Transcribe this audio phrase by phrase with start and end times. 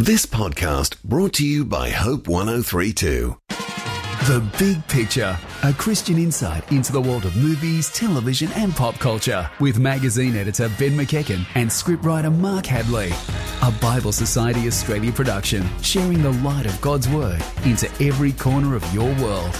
[0.00, 3.36] This podcast brought to you by Hope 1032.
[3.48, 9.50] The Big Picture, a Christian insight into the world of movies, television, and pop culture,
[9.58, 13.10] with magazine editor Ben McEachen and scriptwriter Mark Hadley.
[13.62, 18.94] A Bible Society Australia production, sharing the light of God's Word into every corner of
[18.94, 19.52] your world.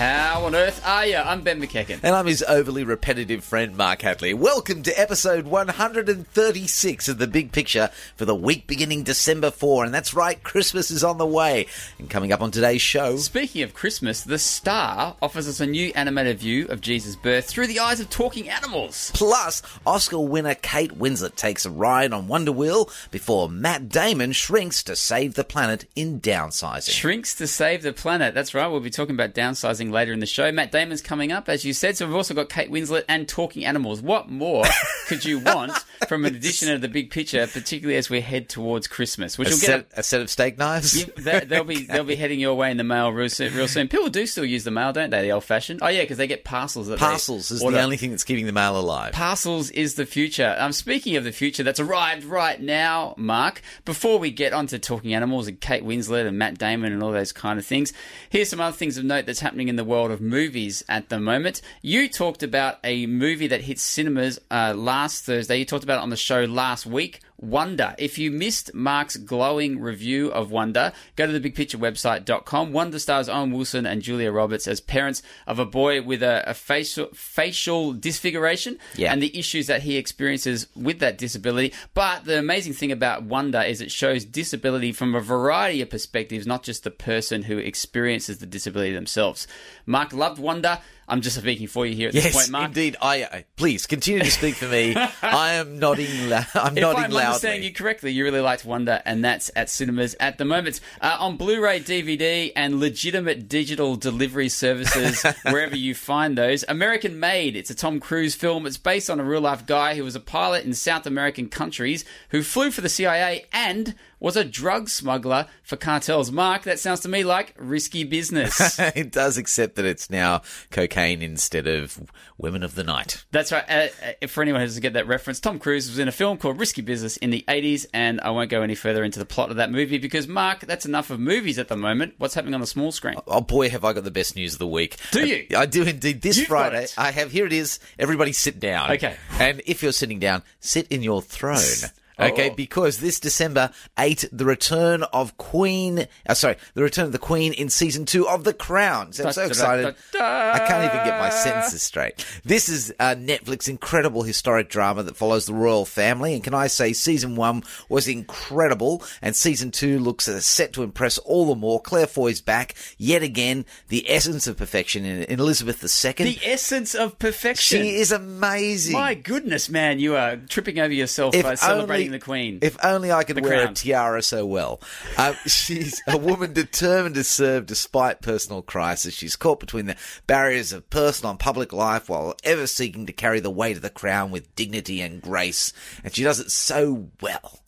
[0.00, 1.16] How on earth are you?
[1.18, 2.00] I'm Ben McEachen.
[2.02, 4.32] And I'm his overly repetitive friend, Mark Hadley.
[4.32, 9.84] Welcome to episode 136 of The Big Picture for the week beginning December 4.
[9.84, 11.66] And that's right, Christmas is on the way.
[11.98, 13.18] And coming up on today's show.
[13.18, 17.66] Speaking of Christmas, The Star offers us a new animated view of Jesus' birth through
[17.66, 19.10] the eyes of talking animals.
[19.12, 24.82] Plus, Oscar winner Kate Winslet takes a ride on Wonder Wheel before Matt Damon shrinks
[24.84, 26.88] to save the planet in downsizing.
[26.88, 28.32] Shrinks to save the planet.
[28.32, 28.66] That's right.
[28.66, 30.50] We'll be talking about downsizing later in the show.
[30.52, 31.96] Matt Damon's coming up, as you said.
[31.96, 34.00] So we've also got Kate Winslet and talking animals.
[34.00, 34.64] What more
[35.08, 35.72] could you want
[36.08, 39.50] from an edition of the big picture, particularly as we head towards Christmas, which a,
[39.52, 40.98] will set, get a set of steak knives?
[40.98, 43.54] Yeah, they- they'll be they'll be heading your way in the mail real soon.
[43.54, 43.88] Real soon.
[43.88, 45.22] People do still use the mail, don't they?
[45.22, 45.80] The old fashioned.
[45.82, 46.88] Oh yeah, because they get parcels.
[46.88, 47.76] That Parcels is order.
[47.76, 49.12] the only thing that's keeping the mail alive.
[49.12, 50.54] Parcels is the future.
[50.58, 54.78] Um, speaking of the future that's arrived right now, Mark, before we get on to
[54.78, 57.92] talking animals and Kate Winslet and Matt Damon and all those kind of things,
[58.28, 61.18] here's some other things of note that's happening in the world of movies at the
[61.20, 61.60] moment.
[61.82, 65.56] You talked about a movie that hit cinemas uh, last Thursday.
[65.58, 67.20] You talked about it on the show last week.
[67.42, 67.94] Wonder.
[67.98, 72.72] If you missed Mark's glowing review of Wonder, go to thebigpicturewebsite.com.
[72.72, 76.52] Wonder stars Owen Wilson and Julia Roberts as parents of a boy with a, a
[76.54, 79.12] facial facial disfiguration Yeah.
[79.12, 81.72] and the issues that he experiences with that disability.
[81.94, 86.46] But the amazing thing about Wonder is it shows disability from a variety of perspectives,
[86.46, 89.46] not just the person who experiences the disability themselves.
[89.86, 90.78] Mark loved Wonder.
[91.10, 92.66] I'm just speaking for you here at this point, Mark.
[92.68, 92.96] indeed.
[93.02, 94.94] I, I please continue to speak for me.
[95.22, 96.28] I am nodding.
[96.30, 97.24] La- I'm If nodding I'm loudly.
[97.26, 100.80] understanding you correctly, you really liked Wonder, and that's at cinemas at the moment.
[101.00, 106.64] Uh, on Blu-ray, DVD, and legitimate digital delivery services, wherever you find those.
[106.68, 107.56] American Made.
[107.56, 108.66] It's a Tom Cruise film.
[108.66, 112.42] It's based on a real-life guy who was a pilot in South American countries who
[112.42, 116.30] flew for the CIA and was a drug smuggler for cartels.
[116.30, 118.78] Mark, that sounds to me like risky business.
[118.78, 123.24] it does, except that it's now cocaine instead of women of the night.
[123.32, 123.64] That's right.
[123.68, 123.88] Uh,
[124.22, 126.58] uh, for anyone who doesn't get that reference, Tom Cruise was in a film called
[126.58, 129.56] Risky Business in the 80s, and I won't go any further into the plot of
[129.56, 132.14] that movie because, Mark, that's enough of movies at the moment.
[132.18, 133.16] What's happening on the small screen?
[133.26, 134.96] Oh boy, have I got the best news of the week.
[135.12, 135.46] Do you?
[135.56, 136.20] I do indeed.
[136.20, 136.86] This You've Friday.
[136.98, 137.80] I have, here it is.
[137.98, 138.90] Everybody sit down.
[138.92, 139.16] Okay.
[139.38, 141.90] And if you're sitting down, sit in your throne.
[142.20, 142.54] Okay, Oh.
[142.54, 147.52] because this December 8, the return of Queen, uh, sorry, the return of the Queen
[147.52, 149.12] in season two of The Crown.
[149.12, 149.94] So I'm so excited.
[150.14, 152.24] I can't even get my sentences straight.
[152.44, 156.34] This is uh, Netflix incredible historic drama that follows the royal family.
[156.34, 160.82] And can I say, season one was incredible, and season two looks uh, set to
[160.82, 161.80] impress all the more.
[161.80, 166.12] Claire Foy's back yet again, the essence of perfection in, in Elizabeth II.
[166.24, 167.82] The essence of perfection.
[167.82, 168.92] she is amazing.
[168.94, 172.58] My goodness, man, you are tripping over yourself If by celebrating the Queen.
[172.62, 173.72] If only I could The wear crown.
[173.72, 174.80] a tiara so well.
[175.16, 179.14] Uh, she's a woman determined to serve despite personal crisis.
[179.14, 183.40] She's caught between the barriers of personal and public life while ever seeking to carry
[183.40, 185.72] the weight of the crown with dignity and grace.
[186.04, 187.60] And she does it so well.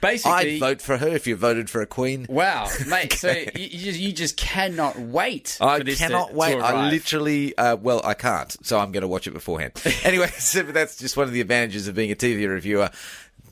[0.00, 2.24] Basically, I'd vote for her if you voted for a queen.
[2.28, 3.12] Wow, mate!
[3.14, 3.42] So you,
[3.92, 5.58] you, just, cannot wait.
[5.60, 6.60] I to- cannot to wait.
[6.60, 9.72] I literally, uh, well, I can't, so I'm going to watch it beforehand.
[10.04, 12.90] anyway, so that's just one of the advantages of being a TV reviewer.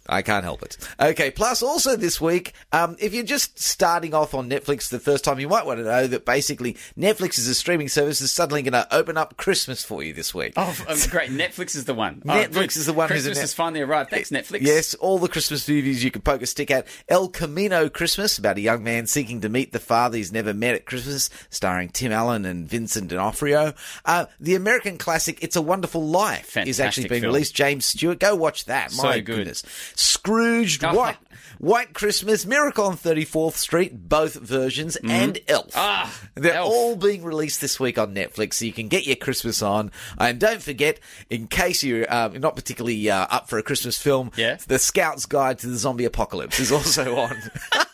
[0.08, 0.76] I can't help it.
[0.98, 5.24] Okay, plus also this week, um, if you're just starting off on Netflix the first
[5.24, 8.62] time, you might want to know that basically Netflix is a streaming service is suddenly
[8.62, 10.54] going to open up Christmas for you this week.
[10.56, 11.30] Oh, um, great!
[11.30, 12.22] Netflix is the one.
[12.28, 12.76] Oh, Netflix good.
[12.76, 14.10] is the one who's Christmas in has finally arrived.
[14.10, 14.60] Thanks, Netflix.
[14.62, 16.86] Yes, all the Christmas movies you can poke a stick at.
[17.08, 20.74] El Camino Christmas, about a young man seeking to meet the father he's never met
[20.74, 23.72] at Christmas, starring Tim Allen and Vincent D'Onofrio.
[24.04, 27.32] Uh, the American classic It's a Wonderful Life is actually being film.
[27.34, 27.54] released.
[27.54, 28.90] James Stewart, go watch that.
[28.92, 29.36] So My good.
[29.36, 29.62] goodness.
[29.98, 30.94] Scrooged, Oh.
[30.94, 31.16] White,
[31.58, 35.66] White Christmas, Miracle on 34th Street, both versions, and Elf.
[35.72, 35.78] Mm-hmm.
[35.78, 36.70] Ah, They're Elf.
[36.72, 39.90] all being released this week on Netflix, so you can get your Christmas on.
[40.18, 41.00] And don't forget,
[41.30, 44.58] in case you're uh, not particularly uh, up for a Christmas film, Yeah.
[44.68, 47.36] The Scout's Guide to the Zombie Apocalypse is also on.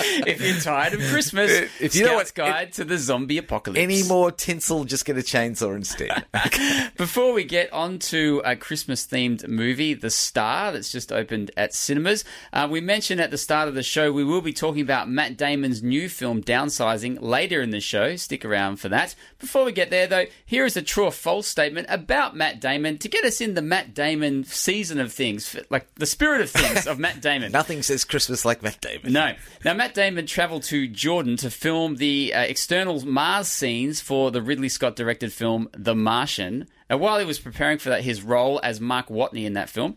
[0.26, 1.50] if you're tired of Christmas,
[1.80, 3.80] If you know Scout's what- Guide to the Zombie Apocalypse.
[3.82, 6.24] Any more tinsel, just get a chainsaw instead.
[6.96, 11.74] Before we get on to a Christmas themed movie, The Star, that's just opened at
[11.74, 15.08] cinemas, uh, we mentioned at the start of the show we will be talking about
[15.08, 18.16] Matt Damon's new film, Downsizing, later in the show.
[18.16, 19.14] Stick around for that.
[19.38, 22.98] Before we get there, though, here is a true or false statement about Matt Damon
[22.98, 26.86] to get us in the Matt Damon season of things, like the spirit of things
[26.86, 27.52] of Matt Damon.
[27.52, 29.12] Nothing says Christmas like Matt Damon.
[29.12, 29.34] No.
[29.64, 34.42] Now, Matt Damon travelled to Jordan to film the uh, external Mars scenes for the
[34.42, 36.68] Ridley Scott directed film The Martian.
[36.88, 39.96] And while he was preparing for that, his role as Mark Watney in that film,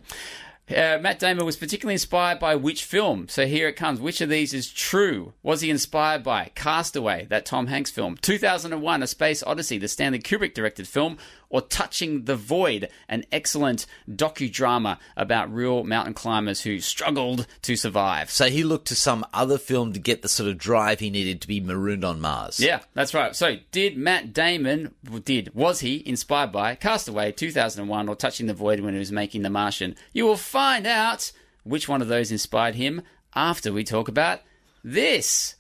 [0.69, 3.27] uh, Matt Damon was particularly inspired by which film?
[3.27, 3.99] So here it comes.
[3.99, 5.33] Which of these is true?
[5.43, 10.19] Was he inspired by Castaway, that Tom Hanks film, 2001: A Space Odyssey, the Stanley
[10.19, 11.17] Kubrick directed film,
[11.51, 18.31] or Touching the Void, an excellent docudrama about real mountain climbers who struggled to survive?
[18.31, 21.41] So he looked to some other film to get the sort of drive he needed
[21.41, 22.59] to be marooned on Mars.
[22.59, 23.35] Yeah, that's right.
[23.35, 24.93] So, did Matt Damon
[25.25, 29.41] did was he inspired by Castaway 2001 or Touching the Void when he was making
[29.43, 29.95] The Martian?
[30.13, 31.31] You will find out
[31.63, 33.01] which one of those inspired him
[33.35, 34.41] after we talk about
[34.83, 35.55] this.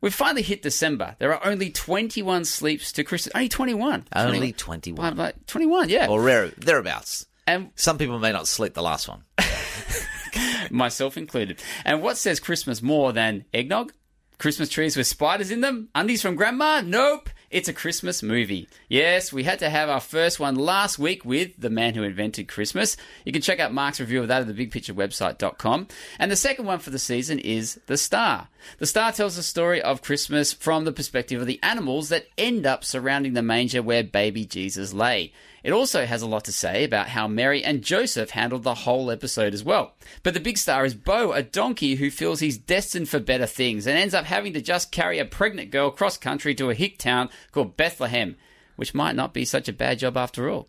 [0.00, 1.16] We've finally hit December.
[1.18, 3.34] There are only 21 sleeps to Christmas.
[3.34, 4.06] Only 21.
[4.14, 5.16] Only 20 21.
[5.16, 6.06] like 21, yeah.
[6.08, 7.26] Or rare, thereabouts.
[7.46, 9.24] and Some people may not sleep the last one.
[10.70, 11.62] myself included.
[11.84, 13.92] And what says Christmas more than eggnog?
[14.38, 15.88] Christmas trees with spiders in them?
[15.94, 16.80] Undies from grandma?
[16.80, 17.28] Nope.
[17.50, 18.68] It's a Christmas movie.
[18.90, 22.46] Yes, we had to have our first one last week with The Man Who Invented
[22.46, 22.98] Christmas.
[23.24, 25.88] You can check out Mark's review of that at thebigpicturewebsite.com.
[26.18, 28.48] And the second one for the season is The Star.
[28.76, 32.66] The Star tells the story of Christmas from the perspective of the animals that end
[32.66, 35.32] up surrounding the manger where baby Jesus lay.
[35.64, 39.10] It also has a lot to say about how Mary and Joseph handled the whole
[39.10, 39.94] episode as well.
[40.22, 43.86] But the big star is Bo, a donkey who feels he's destined for better things
[43.86, 46.98] and ends up having to just carry a pregnant girl cross country to a hick
[46.98, 48.36] town called Bethlehem,
[48.76, 50.68] which might not be such a bad job after all.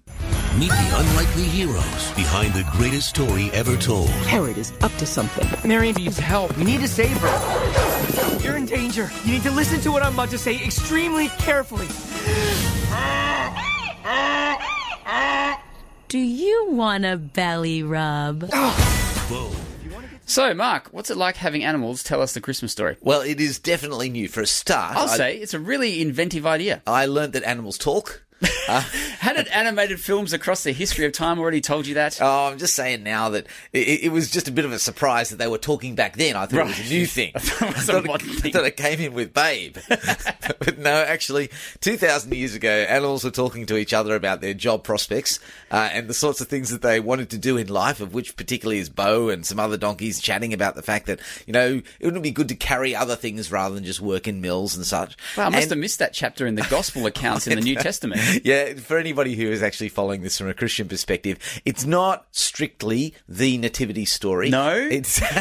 [0.57, 4.09] Meet the unlikely heroes behind the greatest story ever told.
[4.09, 5.47] Herod is up to something.
[5.67, 6.57] Marion needs help.
[6.57, 8.39] We need to save her.
[8.43, 9.09] You're in danger.
[9.23, 11.85] You need to listen to what I'm about to say extremely carefully.
[16.07, 18.49] Do you want a belly rub?
[19.31, 19.55] Oh.
[20.25, 22.97] So, Mark, what's it like having animals tell us the Christmas story?
[23.01, 24.27] Well, it is definitely new.
[24.27, 26.83] For a start, I'll I, say it's a really inventive idea.
[26.85, 28.23] I learned that animals talk.
[29.19, 32.19] Hadn't animated films across the history of time already told you that?
[32.21, 35.29] Oh, I'm just saying now that it, it was just a bit of a surprise
[35.29, 36.35] that they were talking back then.
[36.35, 37.31] I thought it was a new thing.
[37.35, 38.51] I thought it was a modern thing.
[38.51, 39.77] I thought it came in with Babe.
[39.89, 41.49] but no, actually,
[41.81, 45.39] 2,000 years ago, animals were talking to each other about their job prospects
[45.71, 48.37] uh, and the sorts of things that they wanted to do in life, of which
[48.37, 52.05] particularly is Bo and some other donkeys chatting about the fact that, you know, it
[52.05, 55.17] wouldn't be good to carry other things rather than just work in mills and such.
[55.35, 57.75] Wow, I must And- have missed that chapter in the Gospel accounts in the New
[57.75, 58.21] Testament.
[58.43, 63.13] Yeah, for anybody who is actually following this from a Christian perspective, it's not strictly
[63.27, 64.49] the nativity story.
[64.49, 64.75] No?
[64.75, 65.19] it's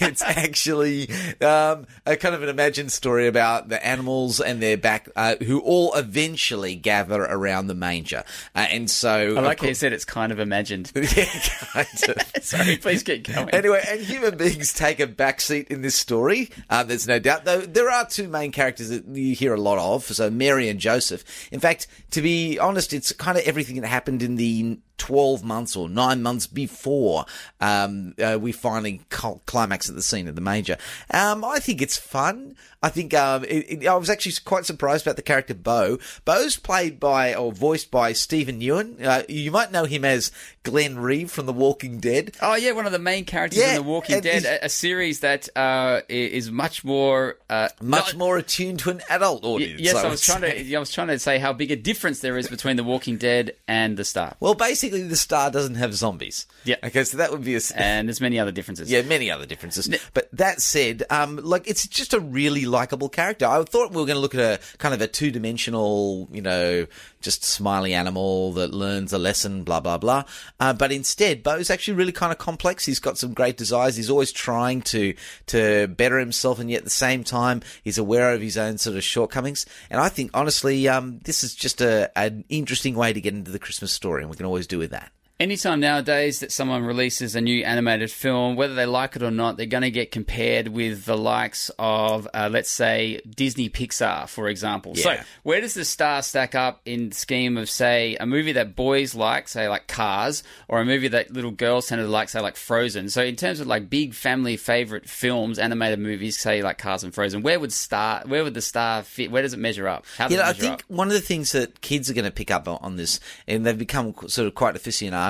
[0.00, 1.10] it's actually
[1.40, 5.60] um, a kind of an imagined story about the animals and their back, uh, who
[5.60, 8.24] all eventually gather around the manger,
[8.54, 10.92] uh, and so I like how you said it's kind of imagined.
[10.94, 11.24] yeah,
[11.72, 12.32] kind of.
[12.42, 13.50] Sorry, please get going.
[13.50, 16.50] Anyway, and human beings take a backseat in this story.
[16.68, 17.60] Uh, there's no doubt, though.
[17.60, 20.04] There are two main characters that you hear a lot of.
[20.04, 21.24] So Mary and Joseph.
[21.50, 25.74] In fact, to be honest, it's kind of everything that happened in the 12 months
[25.74, 27.26] or nine months before
[27.60, 30.76] um, uh, we finally cl- climax at the scene of the major.
[31.12, 32.54] Um, I think it's fun.
[32.84, 35.98] I think um, it, it, I was actually quite surprised about the character Bo.
[36.24, 39.04] Bo's played by or voiced by Steven Yeun.
[39.04, 40.32] Uh, you might know him as
[40.64, 42.32] Glenn Rhee from The Walking Dead.
[42.42, 45.20] Oh yeah, one of the main characters Yeah, in The Walking Dead, a, a series
[45.20, 49.80] that uh, is much more uh, much not- more attuned to an adult Y- audience.
[49.80, 50.64] yes, I would was trying say.
[50.64, 50.74] to.
[50.76, 53.54] I was trying to say how big a difference there is between The Walking Dead
[53.68, 56.46] and The Star, Well, basically, the star doesn't have zombies.
[56.64, 56.76] Yeah.
[56.82, 57.60] Okay, so that would be a.
[57.74, 58.90] and there's many other differences.
[58.90, 59.88] yeah, many other differences.
[60.14, 63.46] But that said, um, like it's just a really likable character.
[63.46, 66.86] I thought we were going to look at a kind of a two-dimensional, you know,
[67.22, 70.24] just a smiley animal that learns a lesson, blah blah blah.
[70.60, 72.84] Uh, but instead, Bo's actually really kind of complex.
[72.84, 73.96] He's got some great desires.
[73.96, 75.14] He's always trying to
[75.46, 78.96] to better himself, and yet at the same time, he's aware of his own sort
[78.96, 79.66] of shortcomings.
[79.90, 83.50] And I think, honestly, um, this is just a an interesting way to get into
[83.50, 85.12] the Christmas story, and we can always do with that.
[85.40, 89.56] Anytime nowadays that someone releases a new animated film, whether they like it or not,
[89.56, 94.48] they're going to get compared with the likes of, uh, let's say, Disney Pixar, for
[94.48, 94.94] example.
[94.94, 98.76] So, where does the star stack up in the scheme of, say, a movie that
[98.76, 102.40] boys like, say, like Cars, or a movie that little girls tend to like, say,
[102.40, 103.08] like Frozen?
[103.08, 107.12] So, in terms of like big family favorite films, animated movies, say like Cars and
[107.12, 109.32] Frozen, where would star, where would the star fit?
[109.32, 110.04] Where does it measure up?
[110.18, 110.82] How does it I think up?
[110.86, 113.76] one of the things that kids are going to pick up on this, and they've
[113.76, 115.21] become sort of quite aficionados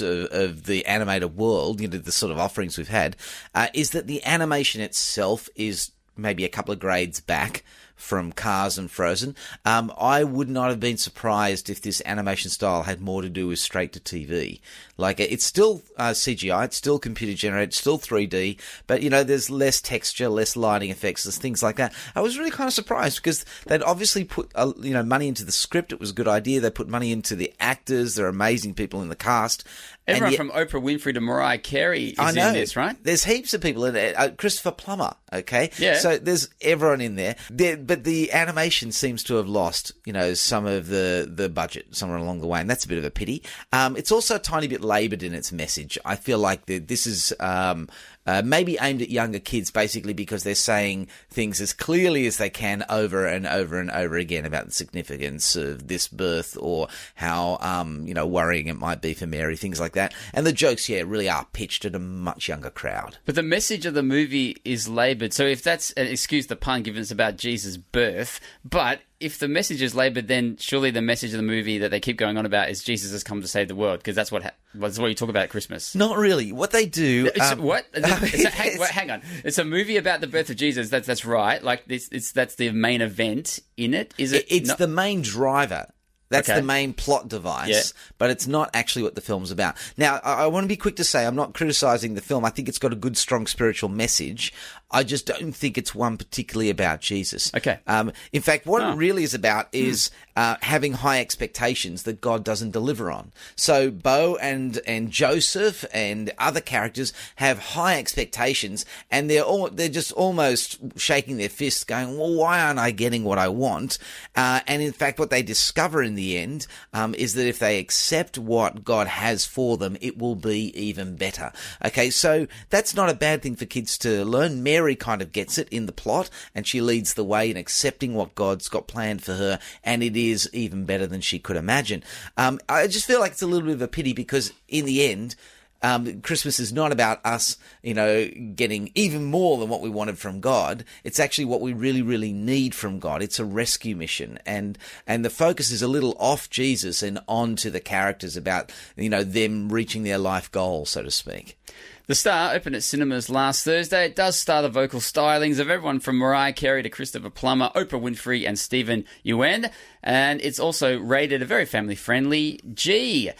[0.00, 3.16] of, of the animated world, you know, the sort of offerings we've had,
[3.54, 7.64] uh, is that the animation itself is maybe a couple of grades back
[7.96, 9.36] from Cars and Frozen.
[9.64, 13.48] Um, I would not have been surprised if this animation style had more to do
[13.48, 14.60] with straight to TV.
[14.96, 19.24] Like it's still uh, CGI, it's still computer generated, it's still 3D, but you know
[19.24, 21.94] there's less texture, less lighting effects, there's things like that.
[22.14, 25.44] I was really kind of surprised because they'd obviously put uh, you know money into
[25.44, 25.92] the script.
[25.92, 26.60] It was a good idea.
[26.60, 28.14] They put money into the actors.
[28.14, 29.64] They're amazing people in the cast.
[30.06, 32.48] Everyone yet- from Oprah Winfrey to Mariah Carey is I know.
[32.48, 32.96] in this, right?
[33.02, 34.14] There's heaps of people in it.
[34.18, 35.70] Uh, Christopher Plummer, okay?
[35.78, 35.96] Yeah.
[35.98, 37.36] So there's everyone in there.
[37.50, 37.78] there.
[37.78, 42.18] But the animation seems to have lost, you know, some of the, the budget somewhere
[42.18, 43.42] along the way, and that's a bit of a pity.
[43.72, 45.98] Um, it's also a tiny bit laboured in its message.
[46.04, 47.88] I feel like the, this is um,
[48.26, 52.50] uh, maybe aimed at younger kids, basically because they're saying things as clearly as they
[52.50, 57.58] can over and over and over again about the significance of this birth or how,
[57.60, 60.14] um, you know, worrying it might be for Mary, things like that.
[60.32, 63.18] And the jokes, yeah, really are pitched at a much younger crowd.
[63.24, 65.32] But the message of the movie is laboured.
[65.32, 69.48] So if that's, and excuse the pun, given it's about Jesus' birth, but if the
[69.48, 72.46] message is laboured, then surely the message of the movie that they keep going on
[72.46, 75.06] about is Jesus has come to save the world, because that's what ha- that's what
[75.08, 75.94] you talk about at Christmas.
[75.94, 76.52] Not really.
[76.52, 77.30] What they do.
[77.34, 77.86] It's, um, what?
[77.94, 78.06] It's
[78.44, 79.22] a, hang, hang on.
[79.44, 80.90] It's a movie about the birth of Jesus.
[80.90, 81.62] That's that's right.
[81.62, 84.12] Like this, it's that's the main event in it.
[84.18, 84.44] Is it?
[84.44, 85.86] It- it's not- the main driver.
[86.30, 86.58] That's Okay.
[86.60, 87.82] the main plot device, Yeah.
[88.18, 89.76] but it's not actually what the film's about.
[89.96, 92.44] Now, I, I want to be quick to say I'm not criticizing the film.
[92.44, 94.52] I think it's got a good, strong spiritual message.
[94.94, 97.50] I just don't think it's one particularly about Jesus.
[97.54, 97.78] Okay.
[97.86, 98.92] Um, in fact, what Oh.
[98.92, 103.32] it really is about is uh, having high expectations that God doesn't deliver on.
[103.56, 109.88] So Bo and and Joseph and other characters have high expectations, and they're all they're
[109.88, 113.98] just almost shaking their fists, going, "Well, why aren't I getting what I want?"
[114.36, 117.78] Uh, and in fact, what they discover in the end um, is that if they
[117.78, 121.52] accept what God has for them, it will be even better.
[121.84, 124.62] Okay, so that's not a bad thing for kids to learn.
[124.62, 128.14] Mary kind of gets it in the plot, and she leads the way in accepting
[128.14, 132.02] what God's got planned for her, and it is even better than she could imagine.
[132.36, 135.10] Um, I just feel like it's a little bit of a pity because in the
[135.10, 135.36] end,
[135.84, 140.18] um, Christmas is not about us, you know, getting even more than what we wanted
[140.18, 140.82] from God.
[141.04, 143.22] It's actually what we really, really need from God.
[143.22, 147.68] It's a rescue mission, and and the focus is a little off Jesus and onto
[147.68, 151.58] the characters about you know them reaching their life goal, so to speak.
[152.06, 154.04] The Star opened at cinemas last Thursday.
[154.04, 157.98] It does star the vocal stylings of everyone from Mariah Carey to Christopher Plummer, Oprah
[157.98, 159.70] Winfrey, and Steven Yeun.
[160.02, 163.30] And it's also rated a very family friendly G.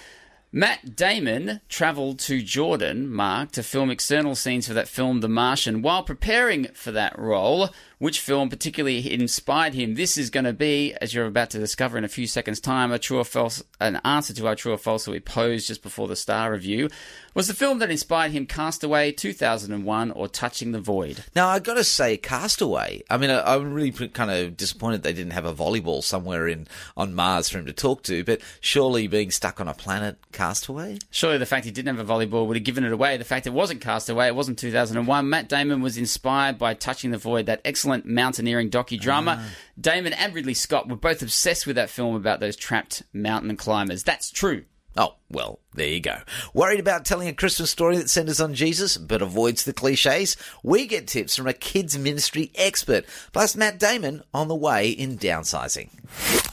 [0.50, 5.82] Matt Damon travelled to Jordan, Mark, to film external scenes for that film, The Martian.
[5.82, 7.68] While preparing for that role,
[7.98, 9.94] which film particularly inspired him?
[9.94, 12.92] This is going to be, as you're about to discover in a few seconds' time,
[12.92, 15.82] a true or false, an answer to our true or false that we posed just
[15.82, 16.88] before the Star review.
[17.34, 21.24] Was the film that inspired him Castaway, 2001, or Touching the Void?
[21.34, 23.02] Now I've got to say, Castaway.
[23.10, 26.66] I mean, I, I'm really kind of disappointed they didn't have a volleyball somewhere in
[26.96, 28.24] on Mars for him to talk to.
[28.24, 30.98] But surely, being stuck on a planet, Castaway.
[31.10, 33.16] Surely the fact he didn't have a volleyball would have given it away.
[33.16, 35.28] The fact it wasn't Castaway, it wasn't 2001.
[35.28, 39.36] Matt Damon was inspired by Touching the Void, that excellent mountaineering docudrama.
[39.38, 39.50] Ah.
[39.80, 44.02] Damon and Ridley Scott were both obsessed with that film about those trapped mountain climbers.
[44.02, 44.64] That's true.
[44.96, 46.18] Oh, well, there you go.
[46.52, 50.36] Worried about telling a Christmas story that centers on Jesus but avoids the cliches?
[50.62, 55.18] We get tips from a kids ministry expert, plus Matt Damon on the way in
[55.18, 55.88] downsizing.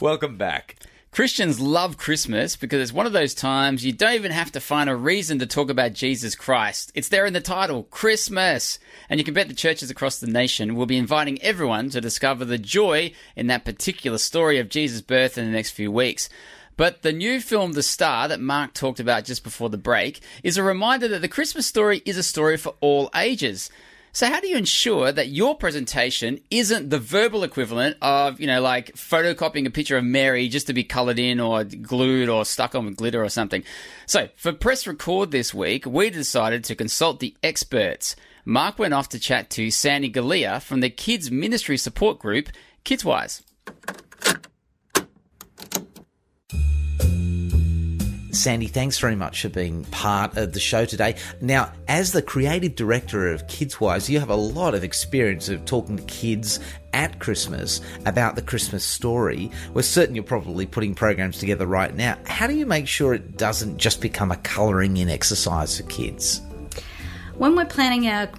[0.01, 0.77] Welcome back.
[1.11, 4.89] Christians love Christmas because it's one of those times you don't even have to find
[4.89, 6.89] a reason to talk about Jesus Christ.
[6.95, 8.79] It's there in the title, Christmas.
[9.09, 12.45] And you can bet the churches across the nation will be inviting everyone to discover
[12.45, 16.29] the joy in that particular story of Jesus' birth in the next few weeks.
[16.77, 20.55] But the new film, The Star, that Mark talked about just before the break, is
[20.55, 23.69] a reminder that the Christmas story is a story for all ages.
[24.13, 28.61] So how do you ensure that your presentation isn't the verbal equivalent of, you know,
[28.61, 32.75] like photocopying a picture of Mary just to be coloured in or glued or stuck
[32.75, 33.63] on with glitter or something?
[34.05, 38.17] So for press record this week, we decided to consult the experts.
[38.43, 42.49] Mark went off to chat to Sandy Galea from the kids ministry support group
[42.83, 43.43] KidsWise.
[48.31, 51.15] Sandy, thanks very much for being part of the show today.
[51.41, 55.97] Now, as the creative director of KidsWise, you have a lot of experience of talking
[55.97, 56.59] to kids
[56.93, 59.51] at Christmas about the Christmas story.
[59.73, 62.17] We're certain you're probably putting programs together right now.
[62.25, 66.41] How do you make sure it doesn't just become a colouring in exercise for kids?
[67.35, 68.29] When we're planning our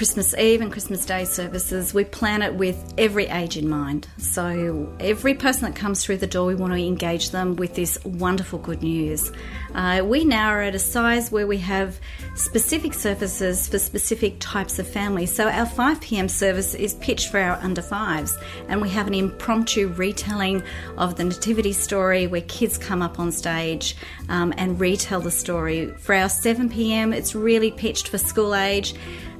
[0.00, 4.08] Christmas Eve and Christmas Day services, we plan it with every age in mind.
[4.16, 8.02] So, every person that comes through the door, we want to engage them with this
[8.02, 9.30] wonderful good news.
[9.74, 12.00] Uh, we now are at a size where we have
[12.34, 15.34] specific services for specific types of families.
[15.34, 18.38] So, our 5 pm service is pitched for our under fives,
[18.68, 20.62] and we have an impromptu retelling
[20.96, 23.96] of the Nativity story where kids come up on stage
[24.30, 25.92] um, and retell the story.
[25.98, 28.94] For our 7 pm, it's really pitched for school age.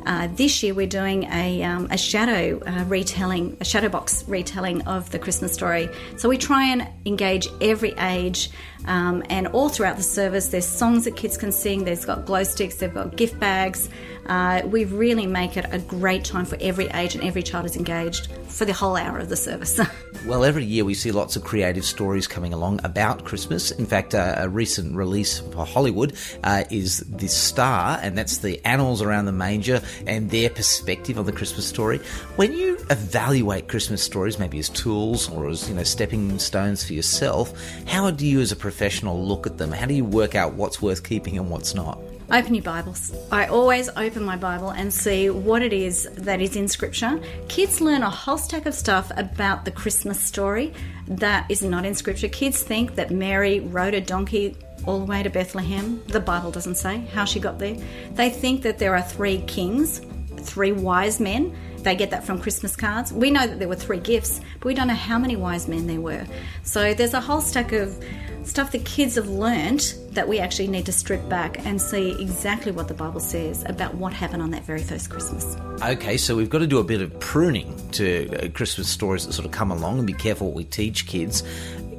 [0.07, 4.83] Uh, this year we're doing a, um, a shadow uh, retelling, a shadow box retelling
[4.83, 5.89] of the Christmas story.
[6.17, 8.51] So we try and engage every age,
[8.87, 11.85] um, and all throughout the service, there's songs that kids can sing.
[11.85, 13.89] There's got glow sticks, they've got gift bags.
[14.31, 17.77] Uh, we really make it a great time for every age, and every child is
[17.77, 19.79] engaged for the whole hour of the service.
[20.27, 23.71] Well, every year we see lots of creative stories coming along about Christmas.
[23.71, 28.63] In fact, uh, a recent release for Hollywood uh, is The Star, and that's the
[28.67, 32.01] animals around the manger and their perspective on the Christmas story.
[32.37, 36.93] When you evaluate Christmas stories, maybe as tools or as you know stepping stones for
[36.93, 37.55] yourself,
[37.87, 39.73] how do you, as a professional, look at them?
[39.73, 41.99] How do you work out what's worth keeping and what's not?
[42.33, 43.13] Open your Bibles.
[43.33, 47.21] I always open my Bible and see what it is that is in Scripture.
[47.49, 50.73] Kids learn a whole stack of stuff about the Christmas story
[51.09, 52.29] that is not in Scripture.
[52.29, 54.57] Kids think that Mary rode a donkey
[54.87, 56.01] all the way to Bethlehem.
[56.07, 57.77] The Bible doesn't say how she got there.
[58.13, 60.01] They think that there are three kings,
[60.37, 61.57] three wise men.
[61.79, 63.13] They get that from Christmas cards.
[63.13, 65.89] We know that there were three gifts, but we don't know how many wise men
[65.89, 66.25] there were.
[66.63, 68.01] So there's a whole stack of
[68.45, 72.73] stuff that kids have learnt that we actually need to strip back and see exactly
[72.73, 75.57] what the Bible says about what happened on that very first Christmas.
[75.83, 79.33] Okay, so we've got to do a bit of pruning to uh, Christmas stories that
[79.33, 81.43] sort of come along and be careful what we teach kids.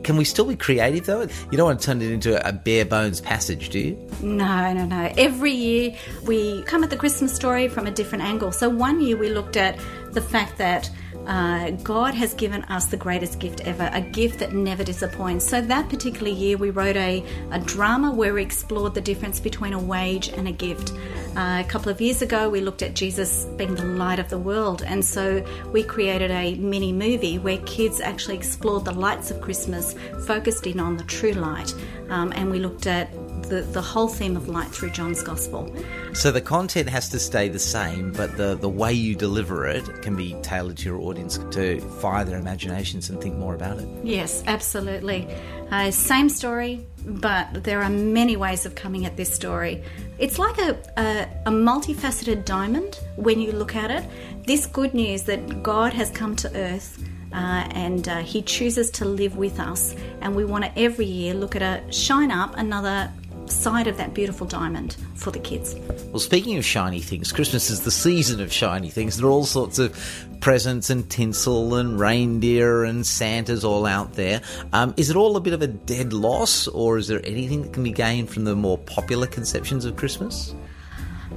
[0.03, 1.21] Can we still be creative though?
[1.21, 4.09] You don't want to turn it into a bare bones passage, do you?
[4.21, 5.13] No, no, no.
[5.17, 8.51] Every year we come at the Christmas story from a different angle.
[8.51, 9.79] So one year we looked at
[10.11, 10.89] the fact that
[11.27, 15.45] uh, God has given us the greatest gift ever, a gift that never disappoints.
[15.47, 19.73] So, that particular year, we wrote a, a drama where we explored the difference between
[19.73, 20.93] a wage and a gift.
[21.35, 24.37] Uh, a couple of years ago, we looked at Jesus being the light of the
[24.37, 29.39] world, and so we created a mini movie where kids actually explored the lights of
[29.41, 31.73] Christmas, focused in on the true light,
[32.09, 33.20] um, and we looked at
[33.51, 35.71] the, the whole theme of light through John's Gospel.
[36.13, 40.01] So the content has to stay the same, but the, the way you deliver it
[40.01, 43.87] can be tailored to your audience to fire their imaginations and think more about it.
[44.03, 45.27] Yes, absolutely.
[45.69, 49.83] Uh, same story, but there are many ways of coming at this story.
[50.17, 54.05] It's like a, a, a multifaceted diamond when you look at it.
[54.47, 57.03] This good news that God has come to earth.
[57.33, 59.95] Uh, and uh, he chooses to live with us.
[60.19, 63.09] And we want to every year look at a shine up another
[63.51, 65.75] side of that beautiful diamond for the kids.
[66.11, 69.17] Well, speaking of shiny things, Christmas is the season of shiny things.
[69.17, 69.95] There are all sorts of
[70.39, 74.41] presents and tinsel and reindeer and Santas all out there.
[74.73, 77.73] Um, is it all a bit of a dead loss, or is there anything that
[77.73, 80.53] can be gained from the more popular conceptions of Christmas?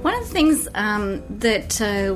[0.01, 2.15] One of the things um, that uh,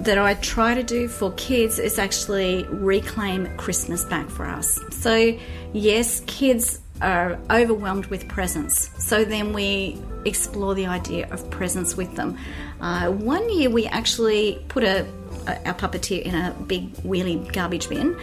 [0.00, 4.78] that I try to do for kids is actually reclaim Christmas back for us.
[4.90, 5.38] So,
[5.72, 8.90] yes, kids are overwhelmed with presents.
[9.04, 12.36] So then we explore the idea of presence with them.
[12.80, 15.06] Uh, one year we actually put a,
[15.46, 18.18] a, our puppeteer in a big wheelie garbage bin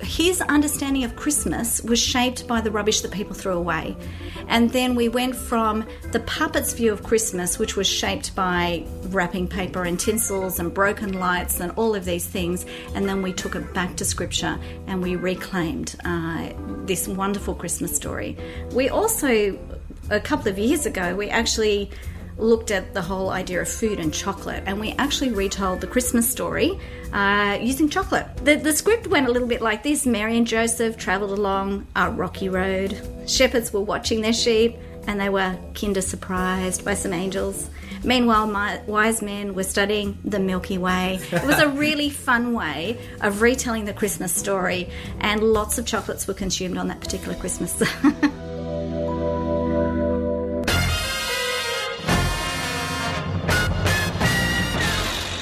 [0.00, 3.96] his understanding of Christmas was shaped by the rubbish that people threw away.
[4.48, 9.48] And then we went from the puppet's view of Christmas, which was shaped by wrapping
[9.48, 13.54] paper and tinsels and broken lights and all of these things, and then we took
[13.54, 16.50] it back to scripture and we reclaimed uh,
[16.84, 18.36] this wonderful Christmas story.
[18.72, 19.58] We also,
[20.10, 21.90] a couple of years ago, we actually
[22.38, 26.30] looked at the whole idea of food and chocolate, and we actually retold the Christmas
[26.30, 26.78] story
[27.12, 28.26] uh, using chocolate.
[28.44, 32.10] The, the script went a little bit like this Mary and Joseph travelled along a
[32.10, 33.00] rocky road.
[33.26, 37.70] Shepherds were watching their sheep, and they were kinder surprised by some angels.
[38.04, 41.20] Meanwhile, my wise men were studying the Milky Way.
[41.32, 46.28] It was a really fun way of retelling the Christmas story, and lots of chocolates
[46.28, 47.82] were consumed on that particular Christmas.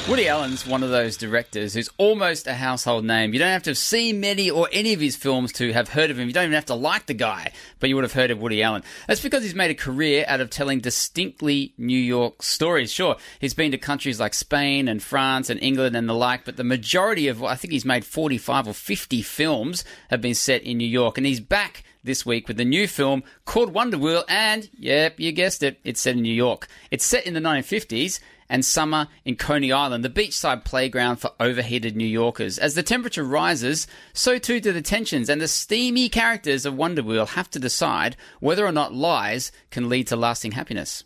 [0.07, 3.33] Woody Allen's one of those directors who's almost a household name.
[3.33, 6.11] You don't have to have seen many or any of his films to have heard
[6.11, 6.29] of him.
[6.29, 8.63] You don't even have to like the guy, but you would have heard of Woody
[8.63, 8.83] Allen.
[9.09, 12.93] That's because he's made a career out of telling distinctly New York stories.
[12.93, 16.59] Sure, he's been to countries like Spain and France and England and the like, but
[16.59, 20.77] the majority of, I think he's made 45 or 50 films have been set in
[20.77, 24.69] New York, and he's back this week with the new film called Wonder Wheel, and
[24.79, 26.69] yep, you guessed it, it's set in New York.
[26.91, 28.21] It's set in the 1950s
[28.55, 32.57] and summer in Coney Island, the beachside playground for overheated New Yorkers.
[32.57, 37.03] As the temperature rises, so too do the tensions, and the steamy characters of Wonder
[37.03, 41.03] Wheel have to decide whether or not lies can lead to lasting happiness.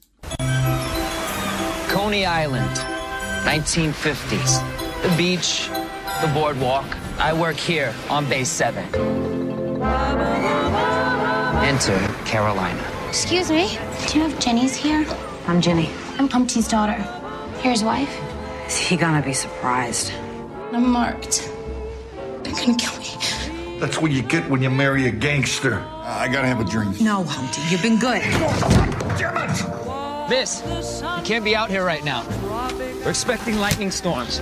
[1.89, 2.77] Coney Island,
[3.47, 4.61] 1950s.
[5.01, 5.71] The beach,
[6.21, 6.85] the boardwalk.
[7.19, 8.85] I work here on base 7.
[11.65, 12.85] Enter Carolina.
[13.09, 15.07] Excuse me, do you know if Ginny's here?
[15.47, 15.89] I'm Jenny.
[16.19, 17.18] I'm Humpty's daughter.
[17.61, 18.21] Here's wife.
[18.67, 20.13] Is he gonna be surprised?
[20.73, 21.51] I'm marked.
[22.43, 23.79] They're gonna kill me.
[23.81, 25.81] That's what you get when you marry a gangster.
[26.03, 27.01] I gotta have a drink.
[27.01, 28.23] No, Humpty, you've been good.
[29.19, 30.31] Damn it!
[30.31, 32.25] Miss, you can't be out here right now.
[33.05, 34.41] We're expecting lightning storms.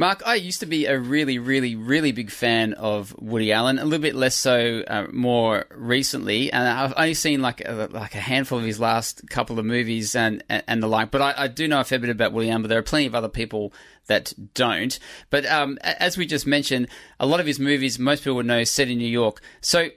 [0.00, 3.78] Mark, I used to be a really, really, really big fan of Woody Allen.
[3.78, 8.14] A little bit less so uh, more recently, and I've only seen like a, like
[8.14, 11.10] a handful of his last couple of movies and and, and the like.
[11.10, 12.62] But I, I, do know a fair bit about Woody Allen.
[12.62, 13.74] But there are plenty of other people
[14.06, 14.98] that don't.
[15.28, 18.64] But um, as we just mentioned, a lot of his movies, most people would know,
[18.64, 19.42] set in New York.
[19.60, 19.90] So,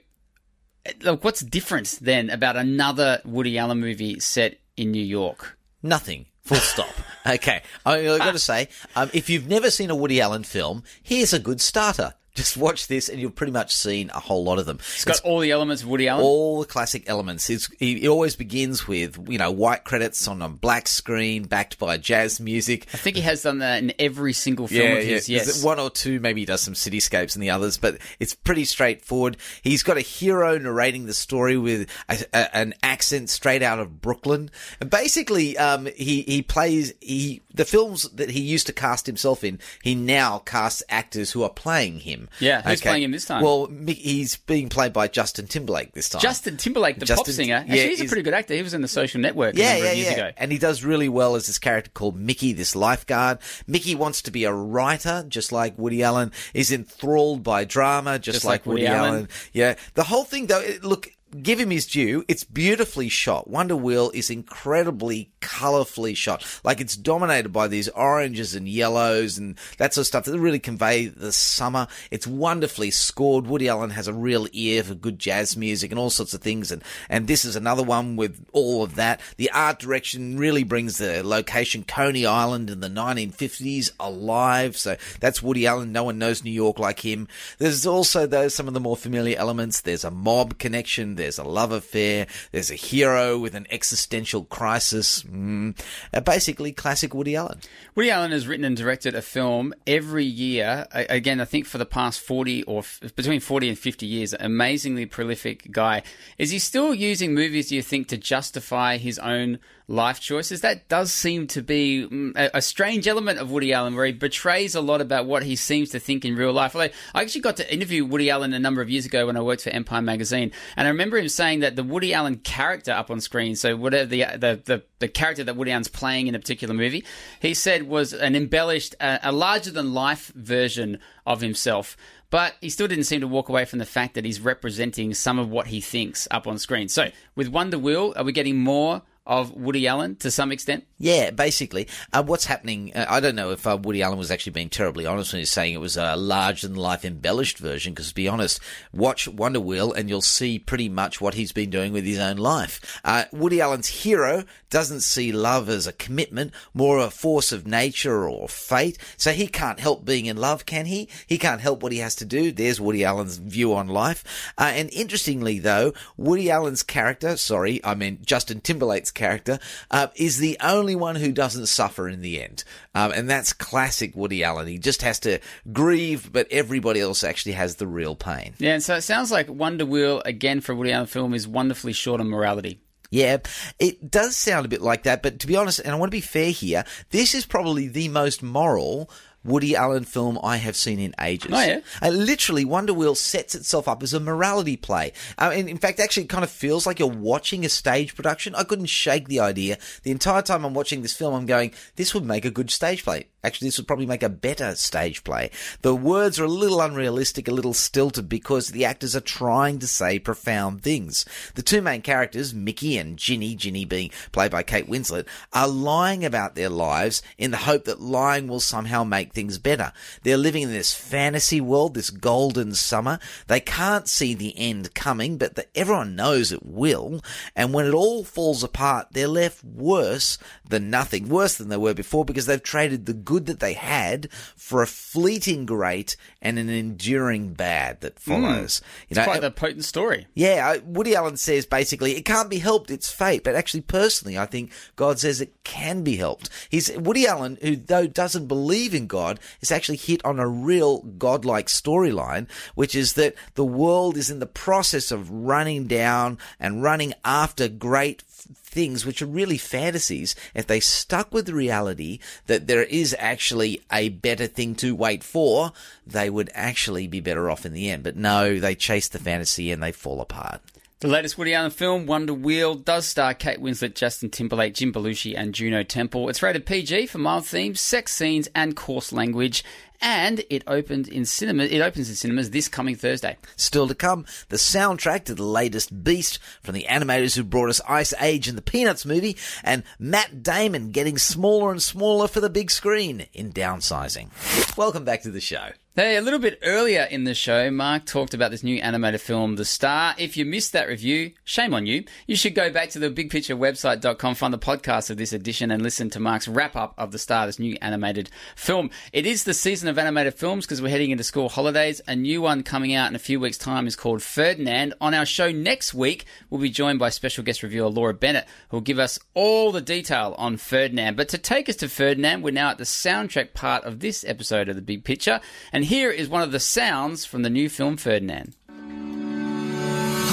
[1.00, 5.56] look, what's different then about another Woody Allen movie set in New York?
[5.82, 6.26] Nothing.
[6.44, 6.90] Full stop.
[7.26, 7.62] okay.
[7.86, 11.32] I, have got to say, um, if you've never seen a Woody Allen film, here's
[11.32, 12.14] a good starter.
[12.34, 14.78] Just watch this, and you've pretty much seen a whole lot of them.
[14.80, 16.24] It's got all the elements of Woody Allen.
[16.24, 17.48] All the classic elements.
[17.48, 21.96] It's, it always begins with you know white credits on a black screen, backed by
[21.96, 22.88] jazz music.
[22.92, 25.28] I think he has done that in every single film yeah, of his.
[25.28, 25.38] yeah.
[25.38, 28.64] Yes, one or two maybe he does some cityscapes and the others, but it's pretty
[28.64, 29.36] straightforward.
[29.62, 34.00] He's got a hero narrating the story with a, a, an accent straight out of
[34.00, 39.06] Brooklyn, and basically, um, he he plays he the films that he used to cast
[39.06, 39.58] himself in.
[39.82, 42.28] He now casts actors who are playing him.
[42.40, 43.42] Yeah, who's playing him this time?
[43.42, 46.20] Well, he's being played by Justin Timberlake this time.
[46.20, 47.54] Justin Timberlake, the pop singer.
[47.56, 48.54] Actually, yeah, he's a pretty good actor.
[48.54, 50.14] He was in The Social Network a Yeah, number yeah, of years yeah.
[50.26, 50.32] ago.
[50.36, 53.38] And he does really well as this character called Mickey, this lifeguard.
[53.66, 56.32] Mickey wants to be a writer, just like Woody Allen.
[56.52, 59.10] Is enthralled by drama, just, Just like, like Woody Woody Allen.
[59.14, 59.28] Allen.
[59.52, 59.74] Yeah.
[59.94, 61.08] The whole thing, though, it- look,
[61.42, 62.24] give him his due.
[62.28, 63.48] It's beautifully shot.
[63.48, 66.44] Wonder Wheel is incredibly colorfully shot.
[66.64, 70.58] Like it's dominated by these oranges and yellows and that sort of stuff that really
[70.58, 71.86] convey the summer.
[72.10, 73.46] It's wonderfully scored.
[73.46, 76.70] Woody Allen has a real ear for good jazz music and all sorts of things.
[76.70, 79.20] And, and this is another one with all of that.
[79.36, 84.76] The art direction really brings the location Coney Island in the 1950s alive.
[84.76, 85.92] So that's Woody Allen.
[85.92, 87.28] No one knows New York like him.
[87.58, 89.80] There's also though some of the more familiar elements.
[89.80, 91.16] There's a mob connection.
[91.38, 92.26] A love affair.
[92.52, 95.22] There's a hero with an existential crisis.
[95.22, 95.76] Mm.
[96.24, 97.60] Basically classic Woody Allen.
[97.94, 100.86] Woody Allen has written and directed a film every year.
[100.92, 102.82] Again, I think for the past 40 or
[103.16, 104.34] between 40 and 50 years.
[104.38, 106.02] Amazingly prolific guy.
[106.38, 110.60] Is he still using movies, do you think, to justify his own life choices?
[110.62, 114.12] That does seem to be mm, a, a strange element of Woody Allen where he
[114.12, 116.74] betrays a lot about what he seems to think in real life.
[116.76, 119.62] I actually got to interview Woody Allen a number of years ago when I worked
[119.62, 120.52] for Empire Magazine.
[120.76, 124.06] And I remember him saying that the Woody Allen character up on screen, so whatever
[124.06, 127.04] the, the, the, the character that Woody Allen's playing in a particular movie,
[127.40, 131.96] he said was an embellished, uh, a larger than life version of himself.
[132.30, 135.38] But he still didn't seem to walk away from the fact that he's representing some
[135.38, 136.88] of what he thinks up on screen.
[136.88, 140.84] So, with Wonder Wheel, are we getting more of Woody Allen to some extent?
[141.04, 141.86] Yeah, basically.
[142.14, 145.04] Uh, what's happening, uh, I don't know if uh, Woody Allen was actually being terribly
[145.04, 148.26] honest when he's saying it was a larger than life embellished version, because to be
[148.26, 148.58] honest,
[148.90, 152.38] watch Wonder Wheel and you'll see pretty much what he's been doing with his own
[152.38, 152.80] life.
[153.04, 158.26] Uh, Woody Allen's hero doesn't see love as a commitment, more a force of nature
[158.26, 161.10] or fate, so he can't help being in love, can he?
[161.26, 162.50] He can't help what he has to do.
[162.50, 164.24] There's Woody Allen's view on life.
[164.56, 169.58] Uh, and interestingly, though, Woody Allen's character, sorry, I mean Justin Timberlake's character,
[169.90, 172.64] uh, is the only one who doesn't suffer in the end.
[172.94, 174.66] Um, and that's classic Woody Allen.
[174.66, 175.40] He just has to
[175.72, 178.54] grieve, but everybody else actually has the real pain.
[178.58, 181.48] Yeah, and so it sounds like Wonder Wheel, again, for a Woody Allen film, is
[181.48, 182.80] wonderfully short on morality.
[183.10, 183.38] Yeah,
[183.78, 186.16] it does sound a bit like that, but to be honest, and I want to
[186.16, 189.08] be fair here, this is probably the most moral
[189.44, 191.50] Woody Allen film I have seen in ages.
[191.52, 191.80] Oh, yeah?
[192.02, 195.12] Uh, literally, Wonder Wheel sets itself up as a morality play.
[195.38, 198.54] Uh, and in fact, actually, it kind of feels like you're watching a stage production.
[198.54, 199.78] I couldn't shake the idea.
[200.02, 203.04] The entire time I'm watching this film, I'm going, this would make a good stage
[203.04, 203.26] play.
[203.44, 205.50] Actually, this would probably make a better stage play.
[205.82, 209.86] The words are a little unrealistic, a little stilted because the actors are trying to
[209.86, 211.26] say profound things.
[211.54, 216.24] The two main characters, Mickey and Ginny, Ginny being played by Kate Winslet, are lying
[216.24, 219.92] about their lives in the hope that lying will somehow make things better.
[220.22, 223.18] They're living in this fantasy world, this golden summer.
[223.46, 227.20] They can't see the end coming, but the, everyone knows it will.
[227.54, 231.94] And when it all falls apart, they're left worse than nothing, worse than they were
[231.94, 236.68] before because they've traded the good that they had for a fleeting great and an
[236.68, 238.32] enduring bad that hmm.
[238.32, 238.80] follows.
[239.08, 240.26] It's quite uh, a potent story.
[240.34, 243.44] Yeah, uh, Woody Allen says basically it can't be helped, it's fate.
[243.44, 246.50] But actually, personally, I think God says it can be helped.
[246.68, 251.02] He's Woody Allen, who though doesn't believe in God, is actually hit on a real
[251.02, 256.82] godlike storyline, which is that the world is in the process of running down and
[256.82, 258.22] running after great
[258.54, 263.80] things which are really fantasies if they stuck with the reality that there is actually
[263.92, 265.72] a better thing to wait for
[266.06, 269.70] they would actually be better off in the end but no they chase the fantasy
[269.72, 270.60] and they fall apart
[271.00, 275.34] The latest Woody Allen film, Wonder Wheel, does star Kate Winslet, Justin Timberlake, Jim Belushi,
[275.36, 276.30] and Juno Temple.
[276.30, 279.62] It's rated PG for mild themes, sex scenes, and coarse language.
[280.06, 281.64] And it opened in cinema.
[281.64, 283.38] It opens in cinemas this coming Thursday.
[283.56, 287.80] Still to come, the soundtrack to the latest Beast from the animators who brought us
[287.88, 292.50] Ice Age and the Peanuts movie, and Matt Damon getting smaller and smaller for the
[292.50, 294.28] big screen in Downsizing.
[294.76, 295.70] Welcome back to the show.
[295.96, 299.54] Hey, a little bit earlier in the show, Mark talked about this new animated film,
[299.54, 300.16] The Star.
[300.18, 302.02] If you missed that review, shame on you.
[302.26, 306.10] You should go back to the bigpicturewebsite.com, find the podcast of this edition, and listen
[306.10, 308.90] to Mark's wrap up of The Star, this new animated film.
[309.12, 312.00] It is the season of animated films because we're heading into school holidays.
[312.08, 314.94] A new one coming out in a few weeks' time is called Ferdinand.
[315.00, 318.78] On our show next week, we'll be joined by special guest reviewer Laura Bennett, who
[318.78, 321.16] will give us all the detail on Ferdinand.
[321.16, 324.68] But to take us to Ferdinand, we're now at the soundtrack part of this episode
[324.68, 325.40] of The Big Picture.
[325.72, 328.56] And here is one of the sounds from the new film Ferdinand.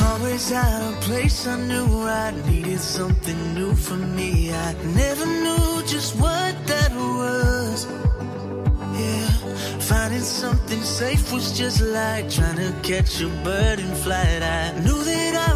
[0.03, 0.51] Always
[1.01, 4.51] place, I knew I needed something new for me.
[4.53, 7.85] I never knew just what that was.
[8.99, 9.27] Yeah,
[9.79, 14.41] finding something safe was just like trying to catch a bird in flight.
[14.41, 15.50] I knew that I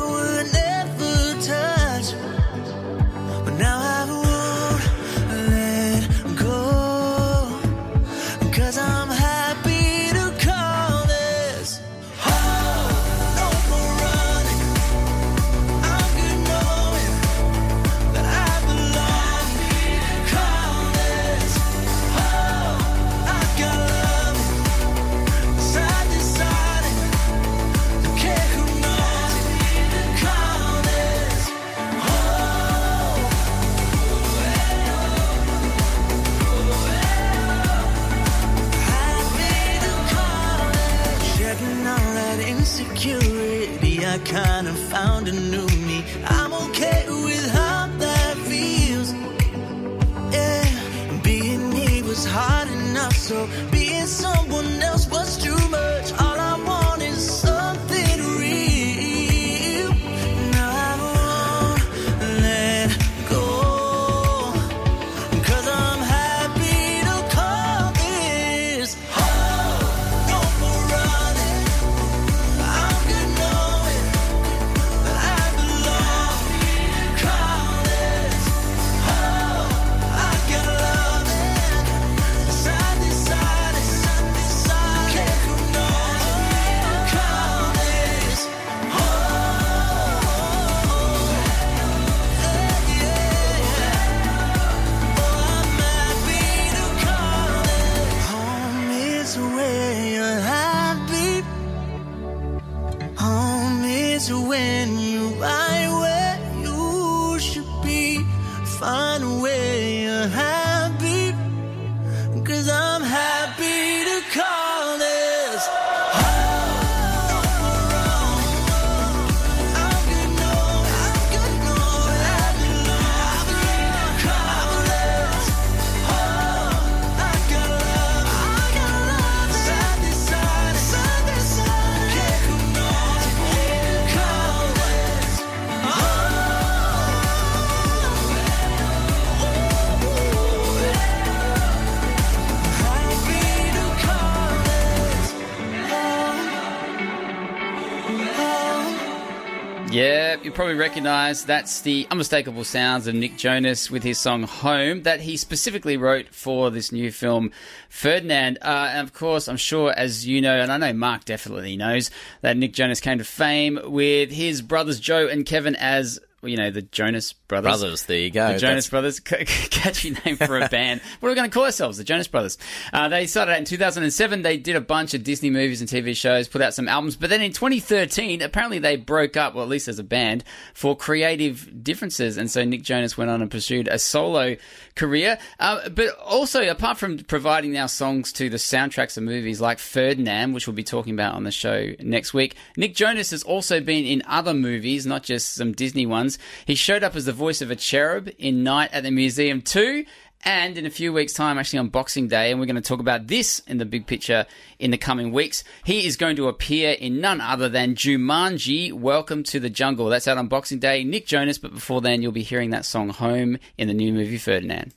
[150.55, 155.35] probably recognise that's the unmistakable sounds of Nick Jonas with his song Home that he
[155.35, 157.51] specifically wrote for this new film
[157.89, 158.59] Ferdinand.
[158.61, 162.09] Uh, and of course, I'm sure, as you know, and I know Mark definitely knows,
[162.39, 166.71] that Nick Jonas came to fame with his brothers Joe and Kevin as you know,
[166.71, 167.79] the Jonas Brothers.
[167.79, 168.53] Brothers, there you go.
[168.53, 171.01] The Jonas Brothers, catchy name for a band.
[171.19, 171.99] what are we going to call ourselves?
[171.99, 172.57] The Jonas Brothers.
[172.91, 174.41] Uh, they started out in 2007.
[174.41, 177.15] They did a bunch of Disney movies and TV shows, put out some albums.
[177.15, 180.97] But then in 2013, apparently they broke up, well, at least as a band, for
[180.97, 182.37] creative differences.
[182.37, 184.55] And so Nick Jonas went on and pursued a solo
[184.95, 185.37] career.
[185.59, 190.53] Uh, but also, apart from providing now songs to the soundtracks of movies like Ferdinand,
[190.53, 194.03] which we'll be talking about on the show next week, Nick Jonas has also been
[194.05, 196.39] in other movies, not just some Disney ones.
[196.65, 200.05] He showed up as the voice of a cherub in Night at the Museum 2
[200.43, 202.99] and in a few weeks' time, actually on Boxing Day, and we're going to talk
[202.99, 204.45] about this in the big picture
[204.79, 205.63] in the coming weeks.
[205.83, 210.07] He is going to appear in none other than Jumanji Welcome to the Jungle.
[210.07, 211.03] That's out on Boxing Day.
[211.03, 214.37] Nick Jonas, but before then, you'll be hearing that song Home in the new movie
[214.37, 214.93] Ferdinand.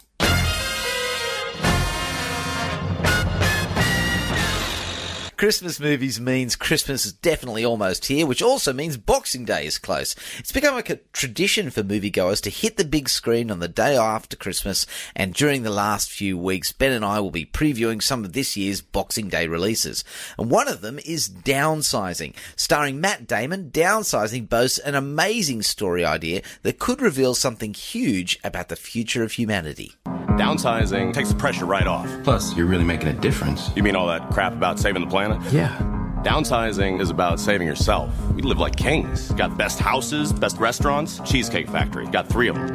[5.39, 10.17] Christmas movies means Christmas is definitely almost here, which also means Boxing Day is close.
[10.37, 13.97] It's become like a tradition for moviegoers to hit the big screen on the day
[13.97, 18.25] after Christmas, and during the last few weeks, Ben and I will be previewing some
[18.25, 20.03] of this year's Boxing Day releases.
[20.37, 22.35] And one of them is Downsizing.
[22.57, 28.71] Starring Matt Damon, Downsizing boasts an amazing story idea that could reveal something huge about
[28.71, 29.95] the future of humanity.
[30.39, 32.09] Downsizing takes the pressure right off.
[32.23, 33.71] Plus, you're really making a difference.
[33.75, 35.28] You mean all that crap about saving the planet?
[35.51, 35.77] Yeah.
[36.23, 38.13] Downsizing is about saving yourself.
[38.33, 39.31] We live like kings.
[39.33, 42.07] Got best houses, best restaurants, Cheesecake Factory.
[42.07, 42.75] Got three of them.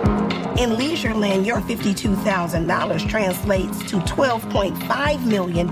[0.58, 5.68] In Leisureland, your $52,000 translates to $12.5 million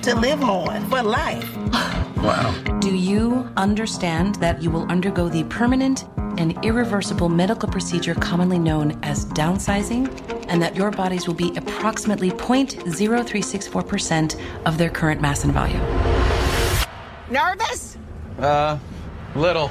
[0.00, 1.56] to live on for life.
[2.16, 2.54] wow.
[2.80, 6.06] Do you understand that you will undergo the permanent
[6.38, 10.08] and irreversible medical procedure commonly known as downsizing,
[10.48, 15.80] and that your bodies will be approximately 0.0364% of their current mass and volume.
[17.30, 17.98] Nervous?
[18.38, 18.78] Uh,
[19.34, 19.70] little.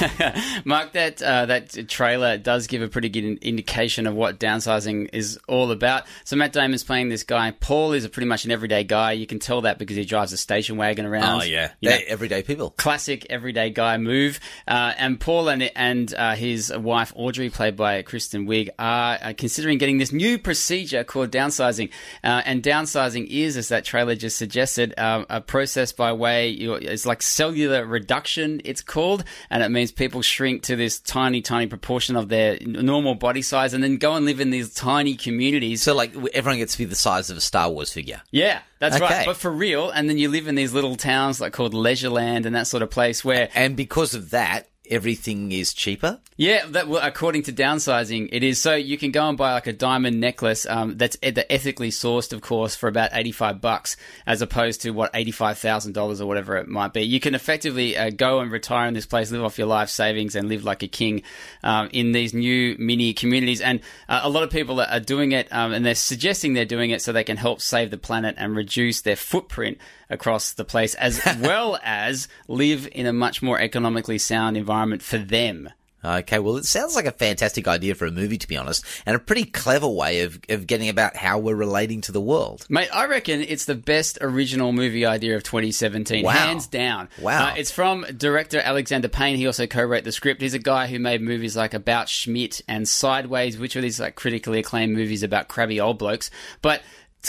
[0.64, 5.38] Mark, that uh, that trailer does give a pretty good indication of what downsizing is
[5.48, 6.04] all about.
[6.24, 7.50] So Matt Damon's playing this guy.
[7.52, 9.12] Paul is a pretty much an everyday guy.
[9.12, 11.40] You can tell that because he drives a station wagon around.
[11.42, 12.70] Oh yeah, You they're everyday people.
[12.70, 14.40] classic everyday guy move.
[14.66, 19.32] Uh, and Paul and and uh, his wife Audrey, played by Kristen Wiig, are uh,
[19.36, 21.90] considering getting this new procedure called downsizing.
[22.24, 27.06] Uh, and downsizing is, as that trailer just suggested, um, a process by way it's
[27.06, 28.60] like cellular reduction.
[28.64, 33.14] It's called, and it means people shrink to this tiny, tiny proportion of their normal
[33.14, 35.82] body size, and then go and live in these tiny communities.
[35.82, 38.22] So like everyone gets to be the size of a Star Wars figure.
[38.30, 39.04] Yeah, that's Okay.
[39.04, 39.26] right.
[39.26, 42.54] But for real, and then you live in these little towns like called Leisureland and
[42.54, 46.18] that sort of place where And because of that, everything is cheaper.
[46.36, 48.60] Yeah, that well, according to downsizing, it is.
[48.60, 52.40] So you can go and buy like a diamond necklace um, that's ethically sourced, of
[52.40, 56.26] course, for about eighty five bucks, as opposed to what eighty five thousand dollars or
[56.26, 57.02] whatever it might be.
[57.02, 60.34] You can effectively uh, go and retire in this place, live off your life savings,
[60.34, 61.22] and live like a king
[61.62, 63.60] um, in these new mini communities.
[63.60, 66.90] And uh, a lot of people are doing it, um, and they're suggesting they're doing
[66.90, 69.78] it so they can help save the planet and reduce their footprint
[70.10, 75.16] across the place, as well as live in a much more economically sound environment for
[75.18, 75.70] them.
[76.02, 79.14] Okay, well, it sounds like a fantastic idea for a movie, to be honest, and
[79.14, 82.64] a pretty clever way of, of getting about how we're relating to the world.
[82.70, 86.32] Mate, I reckon it's the best original movie idea of 2017, Wow.
[86.32, 87.10] hands down.
[87.20, 87.48] Wow.
[87.48, 89.36] Uh, it's from director Alexander Payne.
[89.36, 90.40] He also co-wrote the script.
[90.40, 94.14] He's a guy who made movies like About Schmidt and Sideways, which are these like
[94.14, 96.30] critically acclaimed movies about crabby old blokes.
[96.62, 96.80] But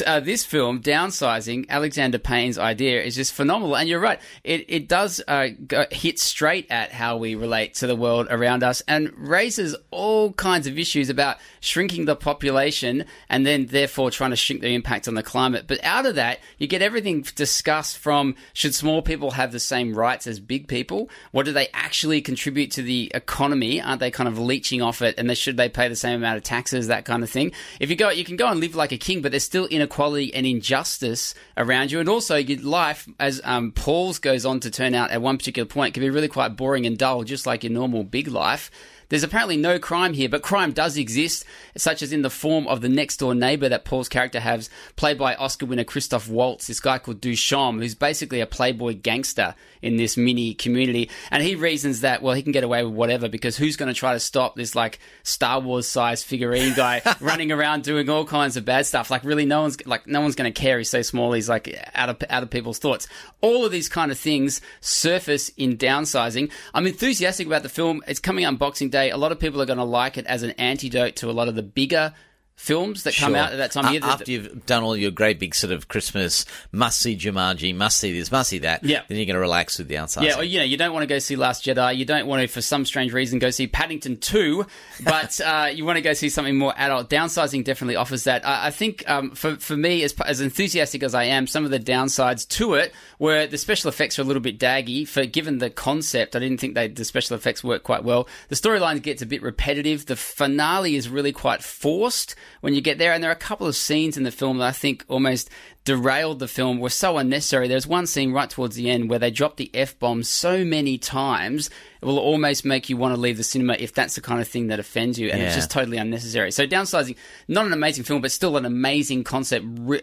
[0.05, 3.75] uh, this film, Downsizing, Alexander Payne's idea is just phenomenal.
[3.75, 7.87] And you're right, it, it does uh, go, hit straight at how we relate to
[7.87, 13.45] the world around us and raises all kinds of issues about shrinking the population and
[13.45, 15.65] then therefore trying to shrink the impact on the climate.
[15.67, 19.93] But out of that, you get everything discussed from should small people have the same
[19.93, 21.09] rights as big people?
[21.31, 23.81] What do they actually contribute to the economy?
[23.81, 25.15] Aren't they kind of leeching off it?
[25.17, 26.87] And they, should they pay the same amount of taxes?
[26.87, 27.51] That kind of thing.
[27.79, 30.33] If you go, you can go and live like a king, but there's still inequality
[30.33, 31.99] and injustice around you.
[31.99, 35.65] And also, your life, as um, Paul's goes on to turn out at one particular
[35.65, 38.71] point, can be really quite boring and dull, just like your normal big life.
[39.11, 41.43] There's apparently no crime here, but crime does exist,
[41.75, 45.17] such as in the form of the next door neighbor that Paul's character has, played
[45.17, 49.97] by Oscar winner Christoph Waltz, this guy called Duchamp, who's basically a playboy gangster in
[49.97, 51.09] this mini community.
[51.29, 53.99] And he reasons that, well, he can get away with whatever because who's going to
[53.99, 58.55] try to stop this like Star Wars sized figurine guy running around doing all kinds
[58.55, 59.11] of bad stuff?
[59.11, 60.77] Like, really, no one's like, no one's going to care.
[60.77, 61.33] He's so small.
[61.33, 63.09] He's like out of, out of people's thoughts.
[63.41, 66.49] All of these kind of things surface in downsizing.
[66.73, 68.01] I'm enthusiastic about the film.
[68.07, 69.00] It's coming out on Boxing Day.
[69.09, 71.47] A lot of people are going to like it as an antidote to a lot
[71.47, 72.13] of the bigger
[72.61, 74.01] films that come out at that time of year.
[74.03, 78.17] After you've done all your great big sort of Christmas must see Jumanji, must see
[78.17, 78.83] this, must see that.
[78.83, 79.01] Yeah.
[79.07, 80.25] Then you're going to relax with the outside.
[80.25, 81.97] Yeah, or, you know, you don't want to go see Last Jedi.
[81.97, 84.65] You don't want to, for some strange reason, go see Paddington 2,
[85.03, 87.09] but uh, you want to go see something more adult.
[87.09, 88.45] Downsizing definitely offers that.
[88.45, 91.71] I, I think um, for, for me, as, as enthusiastic as I am, some of
[91.71, 95.07] the downsides to it were the special effects are a little bit daggy.
[95.07, 98.27] For given the concept, I didn't think they, the special effects worked quite well.
[98.49, 100.05] The storyline gets a bit repetitive.
[100.05, 103.67] The finale is really quite forced when you get there, and there are a couple
[103.67, 105.49] of scenes in the film that I think almost
[105.83, 107.67] derailed the film were so unnecessary.
[107.67, 110.97] There's one scene right towards the end where they drop the F bomb so many
[110.99, 111.69] times,
[112.01, 114.47] it will almost make you want to leave the cinema if that's the kind of
[114.47, 116.51] thing that offends you, and it's just totally unnecessary.
[116.51, 117.15] So, downsizing,
[117.47, 120.01] not an amazing film, but still an amazing concept ri-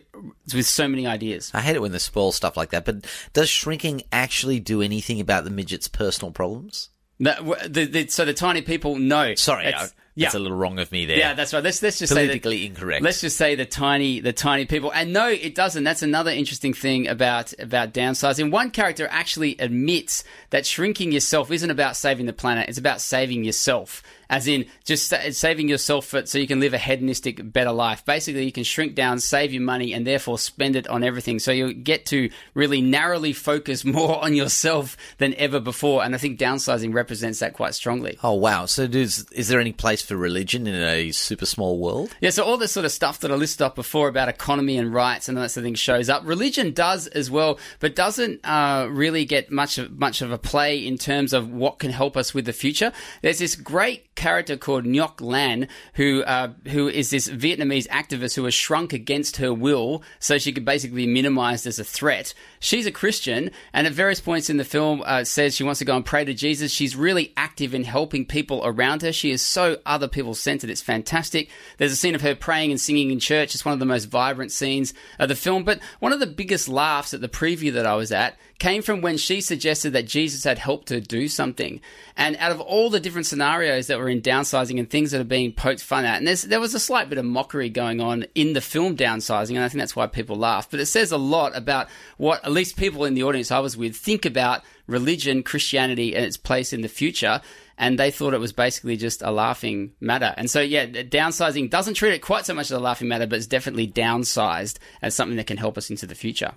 [0.54, 1.50] with so many ideas.
[1.54, 5.20] I hate it when they spoil stuff like that, but does shrinking actually do anything
[5.20, 6.90] about the midget's personal problems?
[7.20, 9.34] That- the, the, so the tiny people, no.
[9.34, 9.72] Sorry,
[10.18, 11.16] It's- that's a little wrong of me there.
[11.16, 11.62] Yeah, that's right.
[11.62, 13.02] Let's let's just say Politically that, incorrect.
[13.02, 14.92] Let's just say the tiny the tiny people.
[14.92, 15.84] And no, it doesn't.
[15.84, 18.50] That's another interesting thing about about downsizing.
[18.50, 22.68] One character actually admits that shrinking yourself isn't about saving the planet.
[22.68, 24.02] It's about saving yourself.
[24.30, 28.04] As in, just saving yourself for, so you can live a hedonistic, better life.
[28.04, 31.38] Basically, you can shrink down, save your money, and therefore spend it on everything.
[31.38, 36.04] So you get to really narrowly focus more on yourself than ever before.
[36.04, 38.18] And I think downsizing represents that quite strongly.
[38.22, 38.66] Oh wow!
[38.66, 42.14] So, does, is there any place for religion in a super small world?
[42.20, 44.92] Yeah, so all this sort of stuff that I listed off before about economy and
[44.92, 46.26] rights and all that sort of thing shows up.
[46.26, 50.86] Religion does as well, but doesn't uh, really get much of, much of a play
[50.86, 52.92] in terms of what can help us with the future.
[53.22, 58.42] There's this great character called Ngoc Lan, who uh, who is this Vietnamese activist who
[58.42, 62.34] was shrunk against her will, so she could basically be minimized as a threat.
[62.58, 65.84] She's a Christian, and at various points in the film, uh, says she wants to
[65.84, 66.72] go and pray to Jesus.
[66.72, 69.12] She's really active in helping people around her.
[69.12, 70.68] She is so other people centered.
[70.68, 71.48] It's fantastic.
[71.76, 73.54] There's a scene of her praying and singing in church.
[73.54, 75.62] It's one of the most vibrant scenes of the film.
[75.62, 79.00] But one of the biggest laughs at the preview that I was at came from
[79.00, 81.80] when she suggested that Jesus had helped her do something.
[82.16, 85.24] And out of all the different scenarios that were in downsizing and things that are
[85.24, 88.52] being poked fun at, and there was a slight bit of mockery going on in
[88.52, 90.70] the film downsizing, and I think that's why people laugh.
[90.70, 93.76] But it says a lot about what at least people in the audience I was
[93.76, 97.40] with think about religion, Christianity, and its place in the future.
[97.80, 100.34] And they thought it was basically just a laughing matter.
[100.36, 103.36] And so, yeah, downsizing doesn't treat it quite so much as a laughing matter, but
[103.36, 106.54] it's definitely downsized as something that can help us into the future.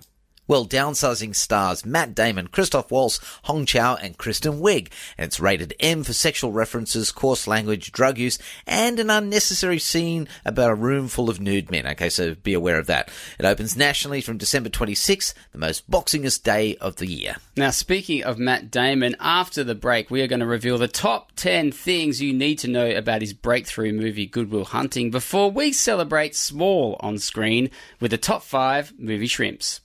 [0.48, 4.90] Well, downsizing stars Matt Damon, Christoph Waltz, Hong Chau, and Kristen Wiig.
[5.16, 10.26] And it's rated M for sexual references, coarse language, drug use, and an unnecessary scene
[10.44, 11.86] about a room full of nude men.
[11.86, 13.08] Okay, so be aware of that.
[13.38, 17.36] It opens nationally from December 26th, the most boxingest day of the year.
[17.56, 21.30] Now, speaking of Matt Damon, after the break, we are going to reveal the top
[21.36, 25.72] 10 things you need to know about his breakthrough movie, Good Will Hunting, before we
[25.72, 27.70] celebrate small on screen
[28.00, 29.80] with the top 5 movie shrimps.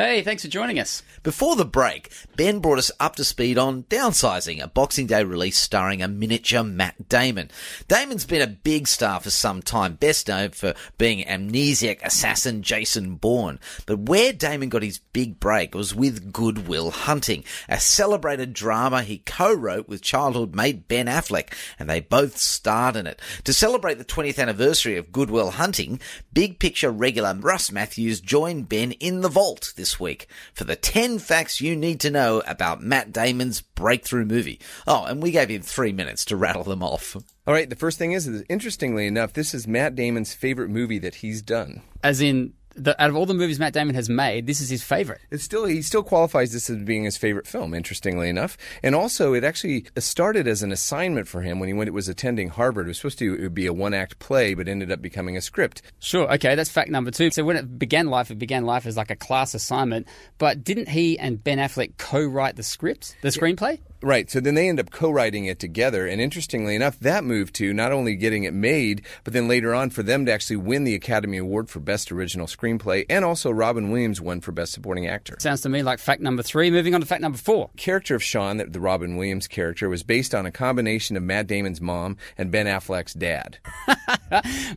[0.00, 1.02] Hey, thanks for joining us.
[1.22, 5.58] Before the break, Ben brought us up to speed on Downsizing, a Boxing Day release
[5.58, 7.50] starring a miniature Matt Damon.
[7.86, 13.16] Damon's been a big star for some time, best known for being amnesiac assassin Jason
[13.16, 13.60] Bourne.
[13.84, 19.02] But where Damon got his big break was with Good Will Hunting, a celebrated drama
[19.02, 23.20] he co-wrote with childhood mate Ben Affleck, and they both starred in it.
[23.44, 26.00] To celebrate the 20th anniversary of Good Will Hunting,
[26.32, 31.18] Big Picture regular Russ Matthews joined Ben in the vault this week for the 10
[31.18, 34.60] facts you need to know about Matt Damon's breakthrough movie.
[34.86, 37.16] Oh, and we gave him three minutes to rattle them off.
[37.46, 40.98] All right, the first thing is, is interestingly enough, this is Matt Damon's favorite movie
[40.98, 41.82] that he's done.
[42.04, 44.82] As in, the, out of all the movies Matt Damon has made, this is his
[44.82, 45.20] favorite.
[45.30, 48.56] It's still he still qualifies this as being his favorite film, interestingly enough.
[48.82, 52.08] And also, it actually started as an assignment for him when he went it was
[52.08, 52.86] attending Harvard.
[52.86, 55.36] It was supposed to it would be a one act play, but ended up becoming
[55.36, 55.82] a script.
[55.98, 57.30] Sure, okay, that's fact number two.
[57.30, 60.06] So when it began life, it began life as like a class assignment.
[60.38, 63.80] But didn't he and Ben Affleck co-write the script, the screenplay?
[64.02, 64.30] Right.
[64.30, 67.92] So then they end up co-writing it together, and interestingly enough, that moved to not
[67.92, 71.38] only getting it made, but then later on for them to actually win the Academy
[71.38, 75.36] Award for Best Original Screenplay, and also Robin Williams won for Best Supporting Actor.
[75.38, 76.70] Sounds to me like fact number three.
[76.70, 77.70] Moving on to fact number four.
[77.76, 81.80] Character of Sean, the Robin Williams character, was based on a combination of Matt Damon's
[81.80, 83.58] mom and Ben Affleck's dad.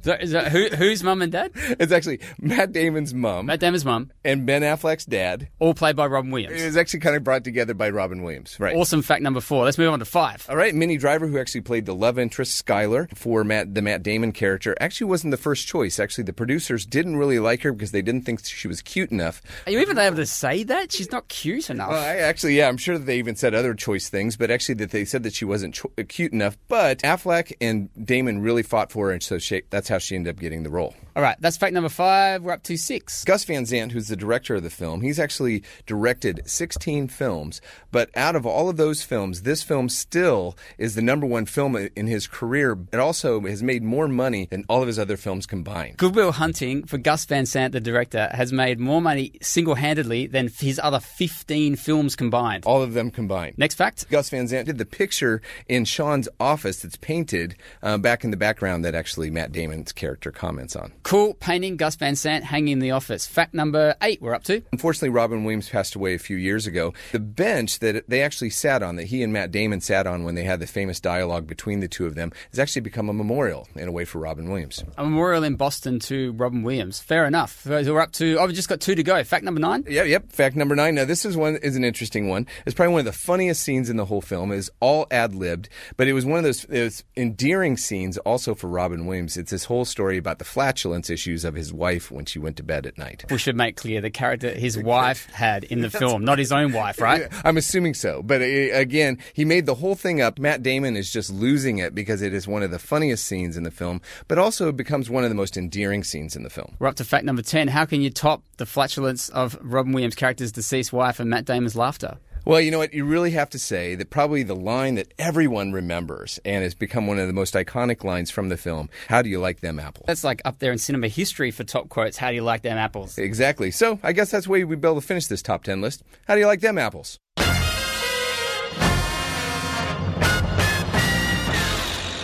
[0.01, 1.51] So, that- who, who's mum and dad?
[1.55, 4.11] It's actually Matt Damon's mom Matt Damon's mom.
[4.25, 5.47] and Ben Affleck's dad.
[5.59, 6.59] all played by Robin Williams.
[6.59, 8.59] It was actually kind of brought together by Robin Williams.
[8.59, 8.75] Right.
[8.75, 9.65] Awesome fact number four.
[9.65, 10.45] Let's move on to five.
[10.49, 14.03] All right, Minnie Driver, who actually played the love interest Skylar for Matt, the Matt
[14.03, 15.99] Damon character, actually wasn't the first choice.
[15.99, 19.41] Actually, the producers didn't really like her because they didn't think she was cute enough.
[19.65, 20.91] Are you even able to say that?
[20.91, 21.89] She's not cute enough.
[21.89, 24.75] Well, I actually, yeah, I'm sure that they even said other choice things, but actually
[24.75, 26.57] that they said that she wasn't cho- uh, cute enough.
[26.67, 30.35] But Affleck and Damon really fought for her, and so she, that's how she ended
[30.35, 30.95] up getting the role.
[31.15, 32.41] All right, that's fact number five.
[32.41, 33.23] We're up to six.
[33.23, 37.61] Gus Van Sant, who's the director of the film, he's actually directed 16 films,
[37.91, 41.75] but out of all of those films, this film still is the number one film
[41.95, 42.77] in his career.
[42.91, 45.97] It also has made more money than all of his other films combined.
[45.97, 50.27] Good Will Hunting for Gus Van Sant, the director, has made more money single handedly
[50.27, 52.65] than his other 15 films combined.
[52.65, 53.57] All of them combined.
[53.57, 54.09] Next fact.
[54.09, 58.37] Gus Van Sant did the picture in Sean's office that's painted uh, back in the
[58.37, 60.93] background that actually Matt Damon's character comments on.
[61.03, 63.25] Cool painting Gus Van Sant hanging in the office.
[63.25, 64.61] Fact number eight, we're up to.
[64.71, 66.93] Unfortunately, Robin Williams passed away a few years ago.
[67.11, 70.35] The bench that they actually sat on, that he and Matt Damon sat on when
[70.35, 73.67] they had the famous dialogue between the two of them, has actually become a memorial
[73.75, 74.83] in a way for Robin Williams.
[74.97, 76.99] A memorial in Boston to Robin Williams.
[76.99, 77.65] Fair enough.
[77.65, 79.23] We're up to, oh, we've just got two to go.
[79.23, 79.85] Fact number nine.
[79.87, 80.31] Yep, yep.
[80.31, 80.95] Fact number nine.
[80.95, 82.47] Now, this is one is an interesting one.
[82.65, 84.51] It's probably one of the funniest scenes in the whole film.
[84.51, 88.67] Is all ad libbed, but it was one of those, those endearing scenes also for
[88.67, 89.37] Robin Williams.
[89.37, 92.63] It's this whole story about the flatulence issues of his wife when she went to
[92.63, 93.25] bed at night.
[93.29, 96.73] We should make clear the character his wife had in the film, not his own
[96.73, 97.27] wife, right?
[97.43, 98.21] I'm assuming so.
[98.21, 100.37] But uh, again, he made the whole thing up.
[100.37, 103.63] Matt Damon is just losing it because it is one of the funniest scenes in
[103.63, 106.75] the film, but also becomes one of the most endearing scenes in the film.
[106.77, 107.69] We're up to fact number 10.
[107.69, 111.75] How can you top the flatulence of Robin Williams' character's deceased wife and Matt Damon's
[111.75, 112.17] laughter?
[112.45, 112.93] Well, you know what?
[112.93, 117.07] You really have to say that probably the line that everyone remembers and has become
[117.07, 120.03] one of the most iconic lines from the film How do you like them apples?
[120.07, 122.17] That's like up there in cinema history for top quotes.
[122.17, 123.17] How do you like them apples?
[123.17, 123.71] Exactly.
[123.71, 126.03] So I guess that's way we'd be able to finish this top 10 list.
[126.27, 127.17] How do you like them apples?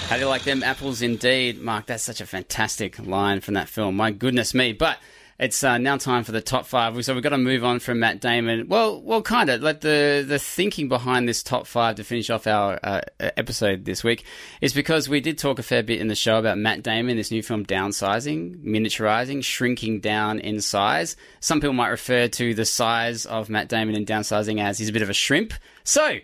[0.10, 1.62] How do you like them apples indeed?
[1.62, 3.96] Mark, that's such a fantastic line from that film.
[3.96, 4.74] My goodness me.
[4.74, 4.98] But
[5.38, 7.06] it's uh, now time for the top five.
[7.06, 8.68] So we've got to move on from Matt Damon.
[8.68, 9.62] Well, well, kind of.
[9.62, 14.04] Like the the thinking behind this top five to finish off our uh, episode this
[14.04, 14.26] week
[14.62, 17.30] is because we did talk a fair bit in the show about Matt Damon, this
[17.30, 21.18] new film, downsizing, miniaturizing, shrinking down in size.
[21.40, 24.94] Some people might refer to the size of Matt Damon in downsizing as he's a
[24.94, 25.54] bit of a shrimp.
[25.84, 26.18] So.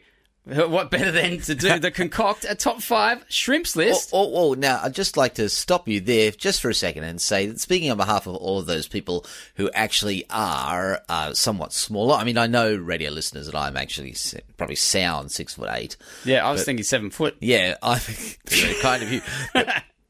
[0.67, 4.11] What better than to do the concoct a top five shrimps list?
[4.13, 7.03] Oh, oh, oh, now, I'd just like to stop you there just for a second
[7.03, 9.25] and say that speaking on behalf of all of those people
[9.55, 14.15] who actually are uh, somewhat smaller, I mean, I know radio listeners that I'm actually
[14.57, 15.97] probably sound six foot eight.
[16.25, 17.35] Yeah, I was thinking seven foot.
[17.39, 19.21] Yeah, I think kind of you.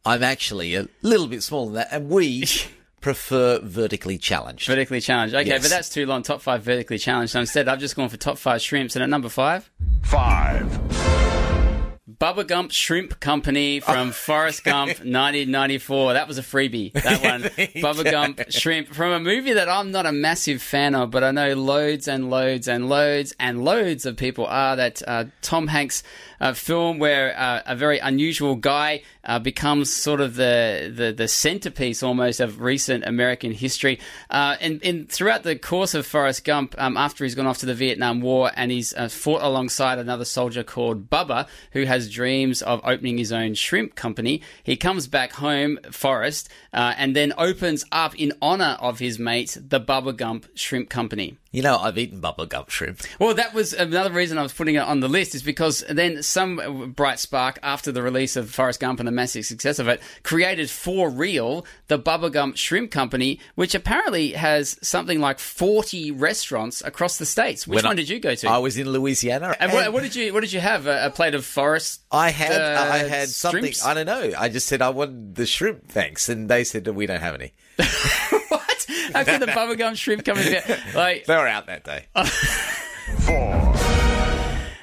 [0.05, 2.45] I'm actually a little bit smaller than that, and we
[3.01, 4.67] prefer vertically challenged.
[4.67, 5.33] Vertically challenged.
[5.35, 5.61] Okay, Yes.
[5.61, 6.23] but that's too long.
[6.23, 7.33] Top five vertically challenged.
[7.33, 8.95] So instead, I've just gone for top five shrimps.
[8.95, 9.69] And at number five,
[10.55, 10.95] Five.
[12.17, 16.13] Bubba Gump Shrimp Company from Forrest Gump 1994.
[16.13, 16.93] That was a freebie.
[16.93, 17.41] That one.
[17.43, 21.31] Bubba Gump Shrimp from a movie that I'm not a massive fan of, but I
[21.31, 24.77] know loads and loads and loads and loads of people are.
[24.77, 26.03] That uh, Tom Hanks
[26.39, 31.27] uh, film where uh, a very unusual guy uh, becomes sort of the, the, the
[31.27, 33.99] centerpiece almost of recent American history.
[34.29, 37.65] Uh, and, and throughout the course of Forrest Gump, um, after he's gone off to
[37.65, 42.61] the Vietnam War and he's uh, fought alongside another soldier called Bubba, who has dreams
[42.61, 47.85] of opening his own shrimp company, he comes back home, Forrest, uh, and then opens
[47.91, 51.37] up in honor of his mate the Bubba Gump Shrimp Company.
[51.55, 52.99] You know, I've eaten bubble gum shrimp.
[53.17, 56.21] Well, that was another reason I was putting it on the list, is because then
[56.21, 60.01] some bright spark after the release of Forrest Gump and the massive success of it
[60.23, 66.81] created for real the Bubba Gump Shrimp Company, which apparently has something like 40 restaurants
[66.83, 67.65] across the states.
[67.65, 68.49] Which When I- one did you go to?
[68.49, 69.55] I was in Louisiana.
[69.57, 70.87] and what, what did you what did you have?
[70.87, 72.01] A, a plate of Forrest?
[72.11, 73.85] I had uh, I had something shrimps?
[73.85, 74.33] I don't know.
[74.37, 77.53] I just said I wanted the shrimp, thanks, and they said we don't have any.
[79.13, 80.49] could the Bubba Gump Shrimp Company?
[80.51, 82.05] be- Like They were out that day.
[83.19, 83.73] Four.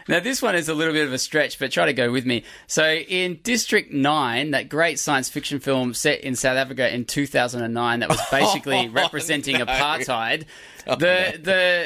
[0.08, 2.26] Now, this one is a little bit of a stretch, but try to go with
[2.26, 2.42] me.
[2.66, 8.00] So, in District 9, that great science fiction film set in South Africa in 2009,
[8.00, 9.64] that was basically oh, representing no.
[9.64, 10.44] apartheid.
[10.88, 11.38] Oh, the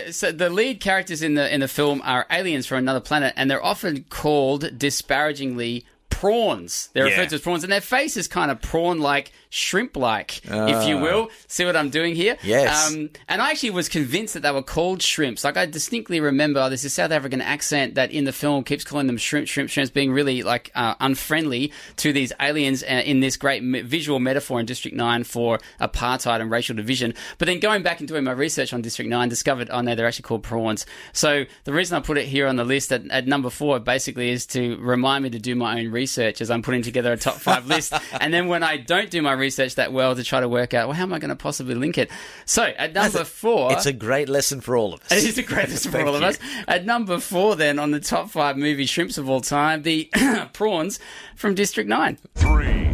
[0.07, 3.34] the so the lead characters in the in the film are aliens from another planet,
[3.37, 6.89] and they're often called disparagingly prawns.
[6.95, 7.12] They're Yeah.
[7.12, 8.62] referred to as prawns, and their face is kind of
[9.51, 11.03] prawn-like, shrimp-like, if you Ah.
[11.03, 11.28] will.
[11.49, 12.36] See what I'm doing here?
[12.42, 12.92] Yes.
[12.92, 15.44] Um, and I actually was convinced that they were called shrimps.
[15.44, 19.07] Like I distinctly remember, there's a South African accent that in the film keeps calling
[19.07, 23.36] them shrimp, shrimp, shrimps, being really like uh, unfriendly to these aliens uh, in this
[23.36, 27.14] great visual metaphor in District Nine for apartheid and racial division.
[27.38, 30.07] But then going back and doing my research on District Nine, discovered oh no, they're
[30.07, 30.86] actually called prawns.
[31.12, 34.30] So the reason I put it here on the list at, at number four basically
[34.30, 37.36] is to remind me to do my own research as I'm putting together a top
[37.36, 37.92] five list.
[38.20, 39.45] And then when I don't do my research
[39.76, 41.97] that well, to try to work out well how am I going to possibly link
[41.97, 42.11] it.
[42.44, 45.12] So at number four, It's a great lesson for all of us.
[45.12, 46.38] it is the greatest for Thank all of us.
[46.66, 50.11] At number four, then, on the top five movie shrimps of all time, the
[50.53, 50.99] prawns
[51.36, 52.18] from District 9.
[52.34, 52.90] Three.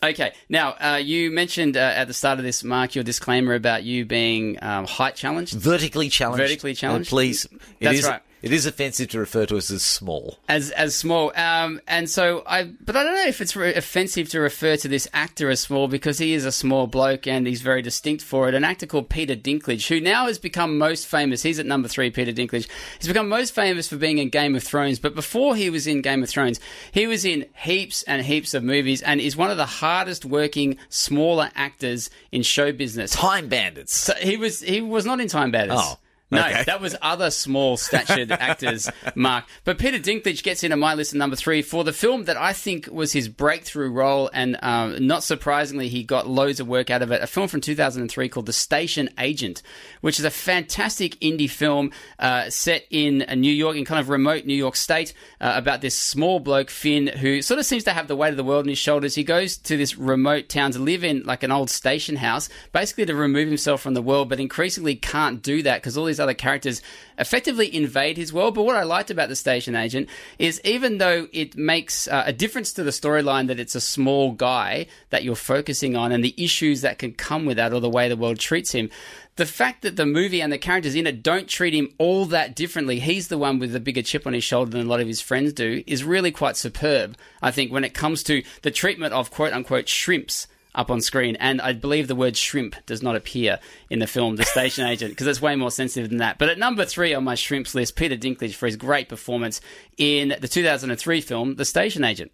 [0.00, 3.82] Okay, now, uh, you mentioned uh, at the start of this, Mark, your disclaimer about
[3.82, 5.54] you being um, height challenged.
[5.54, 6.42] Vertically challenged.
[6.42, 7.08] Vertically challenged.
[7.08, 7.44] Uh, please.
[7.46, 8.22] It That's is- right.
[8.40, 10.38] It is offensive to refer to us as small.
[10.48, 11.32] as as small.
[11.36, 14.88] Um, and so I, but I don't know if it's re- offensive to refer to
[14.88, 18.48] this actor as small because he is a small bloke and he's very distinct for
[18.48, 18.54] it.
[18.54, 21.42] An actor called Peter Dinklage, who now has become most famous.
[21.42, 22.10] He's at number three.
[22.10, 22.68] Peter Dinklage.
[22.98, 24.98] He's become most famous for being in Game of Thrones.
[24.98, 26.60] But before he was in Game of Thrones,
[26.92, 30.78] he was in heaps and heaps of movies and is one of the hardest working
[30.88, 33.10] smaller actors in show business.
[33.10, 33.94] Time Bandits.
[33.96, 35.80] So he was he was not in Time Bandits.
[35.82, 35.98] Oh.
[36.30, 36.64] No, Okay.
[36.64, 39.44] that was other small statured actors, Mark.
[39.64, 42.52] But Peter Dinklage gets into my list at number three for the film that I
[42.52, 47.00] think was his breakthrough role, and um, not surprisingly, he got loads of work out
[47.00, 47.22] of it.
[47.22, 49.62] A film from 2003 called The Station Agent,
[50.02, 54.44] which is a fantastic indie film uh, set in New York, in kind of remote
[54.44, 58.06] New York State, uh, about this small bloke, Finn, who sort of seems to have
[58.06, 59.14] the weight of the world on his shoulders.
[59.14, 63.06] He goes to this remote town to live in like an old station house, basically
[63.06, 66.34] to remove himself from the world, but increasingly can't do that because all these other
[66.34, 66.82] characters
[67.18, 68.54] effectively invade his world.
[68.54, 70.08] But what I liked about the station agent
[70.38, 74.32] is even though it makes uh, a difference to the storyline that it's a small
[74.32, 77.88] guy that you're focusing on and the issues that can come with that or the
[77.88, 78.90] way the world treats him,
[79.36, 82.56] the fact that the movie and the characters in it don't treat him all that
[82.56, 85.06] differently, he's the one with the bigger chip on his shoulder than a lot of
[85.06, 89.14] his friends do, is really quite superb, I think, when it comes to the treatment
[89.14, 91.36] of quote unquote shrimps up on screen.
[91.36, 93.58] And I believe the word shrimp does not appear
[93.90, 96.38] in the film The Station Agent because it's way more sensitive than that.
[96.38, 99.60] But at number three on my shrimps list, Peter Dinklage for his great performance
[99.96, 102.32] in the 2003 film The Station Agent.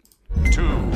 [0.51, 0.91] Two.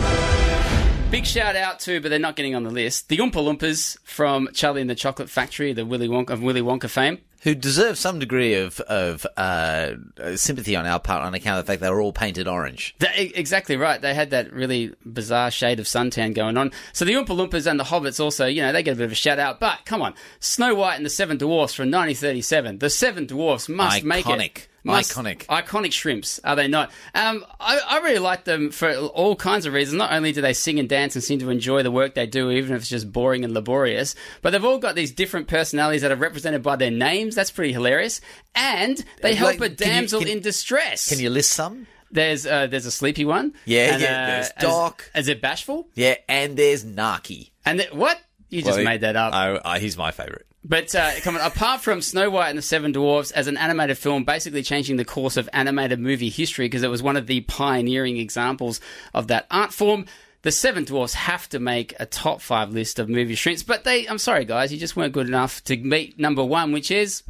[1.12, 4.48] Big shout out to, but they're not getting on the list, the Oompa Loompas from
[4.54, 7.18] Charlie and the Chocolate Factory, the Willy Wonka of Willy Wonka fame.
[7.44, 9.94] Who deserve some degree of of uh,
[10.36, 12.96] sympathy on our part on account of the fact they were all painted orange.
[13.00, 14.02] That- exactly right.
[14.02, 16.72] They had that really bizarre shade of suntan going on.
[16.92, 19.12] So the Oompa Loompas and the Hobbits also, you know, they get a bit of
[19.14, 19.60] a shout out.
[19.60, 22.80] But come on, Snow White and the Seven Dwarfs from 1937.
[22.80, 24.68] The Seven Dwarfs must make it.
[24.80, 24.86] Iconic.
[24.86, 25.46] Must- Iconic.
[25.48, 26.92] Iconic shrimps, are they not?
[27.14, 29.98] Um, I, I really like them for all kinds of reasons.
[29.98, 32.50] Not only do they sing and dance and seem to enjoy the work they do,
[32.52, 36.12] even if it's just boring and laborious, but they've all got these different personalities that
[36.12, 37.36] are represented by their names.
[37.36, 38.22] That's pretty hilarious.
[38.56, 41.10] And they help Like, a can you- damsel can- in distress.
[41.10, 41.88] Can you list some?
[42.12, 43.54] There's uh, there's a sleepy one.
[43.66, 45.12] Yeah, And, yeah, uh, there's Doc.
[45.14, 45.88] Is, it bashful?
[45.94, 47.52] Yeah, and there's Naki.
[47.66, 48.20] And what?
[48.50, 49.32] You just Well, made that up.
[49.36, 50.42] Oh, uh, he's my favourite.
[50.64, 53.98] But uh, come on, apart from Snow White and the Seven Dwarfs as an animated
[53.98, 57.42] film, basically changing the course of animated movie history because it was one of the
[57.42, 58.82] pioneering examples
[59.14, 60.06] of that art form.
[60.42, 64.06] The Seven Dwarfs have to make a top five list of movie shrinks, but they,
[64.08, 67.24] I'm sorry guys, you just weren't good enough to meet number one, which is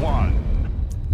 [0.00, 0.38] One.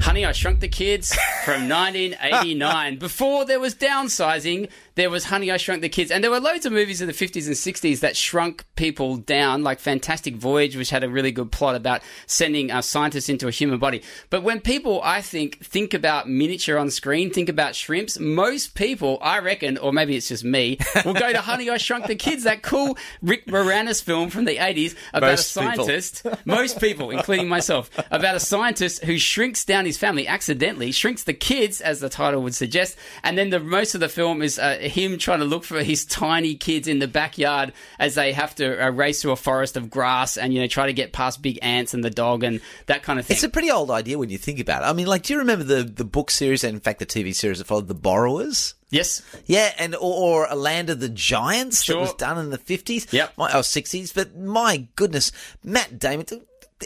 [0.00, 1.12] Honey, I Shrunk the Kids
[1.44, 2.98] from 1989.
[2.98, 4.68] Before there was downsizing,
[4.98, 6.10] there was Honey, I Shrunk the Kids.
[6.10, 9.62] And there were loads of movies in the 50s and 60s that shrunk people down,
[9.62, 13.52] like Fantastic Voyage, which had a really good plot about sending uh, scientists into a
[13.52, 14.02] human body.
[14.28, 19.18] But when people, I think, think about miniature on screen, think about shrimps, most people,
[19.22, 22.42] I reckon, or maybe it's just me, will go to Honey, I Shrunk the Kids,
[22.42, 25.84] that cool Rick Moranis film from the 80s about Most a people.
[25.84, 31.22] scientist, most people, including myself, about a scientist who shrinks down his family accidentally, shrinks
[31.22, 34.58] the kids, as the title would suggest, and then the most of the film is
[34.58, 38.54] uh, him trying to look for his tiny kids in the backyard as they have
[38.56, 41.40] to uh, race through a forest of grass and you know try to get past
[41.42, 43.34] big ants and the dog and that kind of thing.
[43.36, 44.86] It's a pretty old idea when you think about it.
[44.86, 47.34] I mean, like, do you remember the, the book series and, in fact, the TV
[47.34, 48.74] series that followed The Borrowers?
[48.90, 50.00] yes, Yeah, and or,
[50.44, 51.96] or A Land of the Giants Sure.
[51.96, 53.34] that was done in the 50s Yep.
[53.36, 54.14] my, or 60s.
[54.14, 55.30] But my goodness,
[55.62, 56.24] Matt Damon,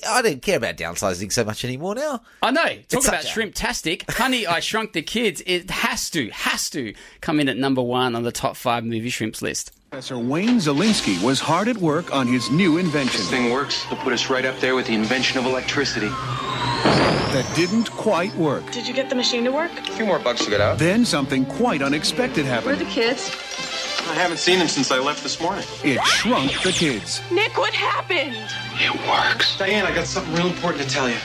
[0.08, 2.22] I don't care about downsizing so much anymore now.
[2.42, 2.64] I know.
[2.64, 4.10] Talk It's about shrimp-tastic.
[4.10, 5.42] Honey, I Shrunk the Kids.
[5.46, 9.10] It has to, has to come in at number one on the top five movie
[9.10, 9.72] shrimps list.
[9.90, 13.20] Professor Wayne Szalinski was hard at work on his new invention.
[13.20, 13.84] This thing works.
[13.84, 16.08] It'll put us right up there with the invention of electricity.
[16.08, 18.70] That didn't quite work.
[18.72, 19.70] Did you get the machine to work?
[19.78, 20.78] A few more bucks to get out.
[20.78, 22.66] Then something quite unexpected happened.
[22.66, 22.90] Where are happened.
[22.90, 23.51] the kids?
[24.08, 25.64] I haven't seen him since I left this morning.
[25.82, 27.20] It shrunk the kids.
[27.30, 28.36] Nick, what happened?
[28.74, 29.56] It works.
[29.58, 31.16] Diane, I got something real important to tell you.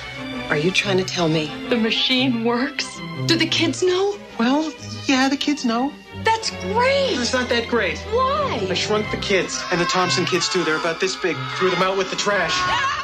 [0.50, 1.52] Are you trying to tell me?
[1.70, 3.00] The machine works?
[3.26, 4.18] Do the kids know?
[4.40, 4.72] Well,
[5.08, 5.92] yeah, the kids know.
[6.24, 7.18] That's great.
[7.20, 7.98] It's not that great.
[8.12, 8.66] Why?
[8.70, 10.64] I shrunk the kids, and the Thompson kids too.
[10.64, 11.36] They're about this big.
[11.56, 12.54] Threw them out with the trash.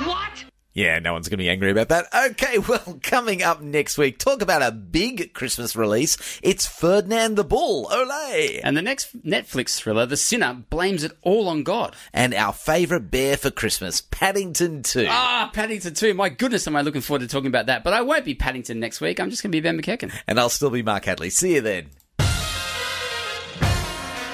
[0.06, 0.46] What?
[0.74, 2.08] Yeah, no one's going to be angry about that.
[2.32, 6.18] Okay, well, coming up next week, talk about a big Christmas release.
[6.42, 7.88] It's Ferdinand the Bull.
[7.92, 8.60] Olay!
[8.64, 11.96] And the next Netflix thriller, The Sinner, blames it all on God.
[12.12, 15.08] And our favourite bear for Christmas, Paddington 2.
[15.10, 16.16] Ah, Paddington 2.
[16.16, 17.84] My goodness, am I looking forward to talking about that.
[17.84, 19.20] But I won't be Paddington next week.
[19.20, 20.12] I'm just going to be Ben McEachen.
[20.28, 21.30] And I'll still be Mark Hadley.
[21.30, 21.90] See you then.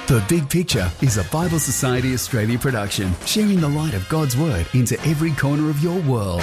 [0.10, 4.66] The Big Picture is a Bible Society Australia production, sharing the light of God's Word
[4.74, 6.41] into every corner of your world.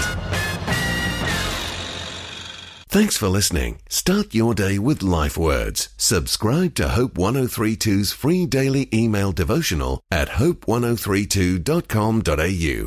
[2.89, 3.81] Thanks for listening.
[3.89, 5.89] Start your day with life words.
[5.97, 12.85] Subscribe to Hope 1032's free daily email devotional at hope1032.com.au.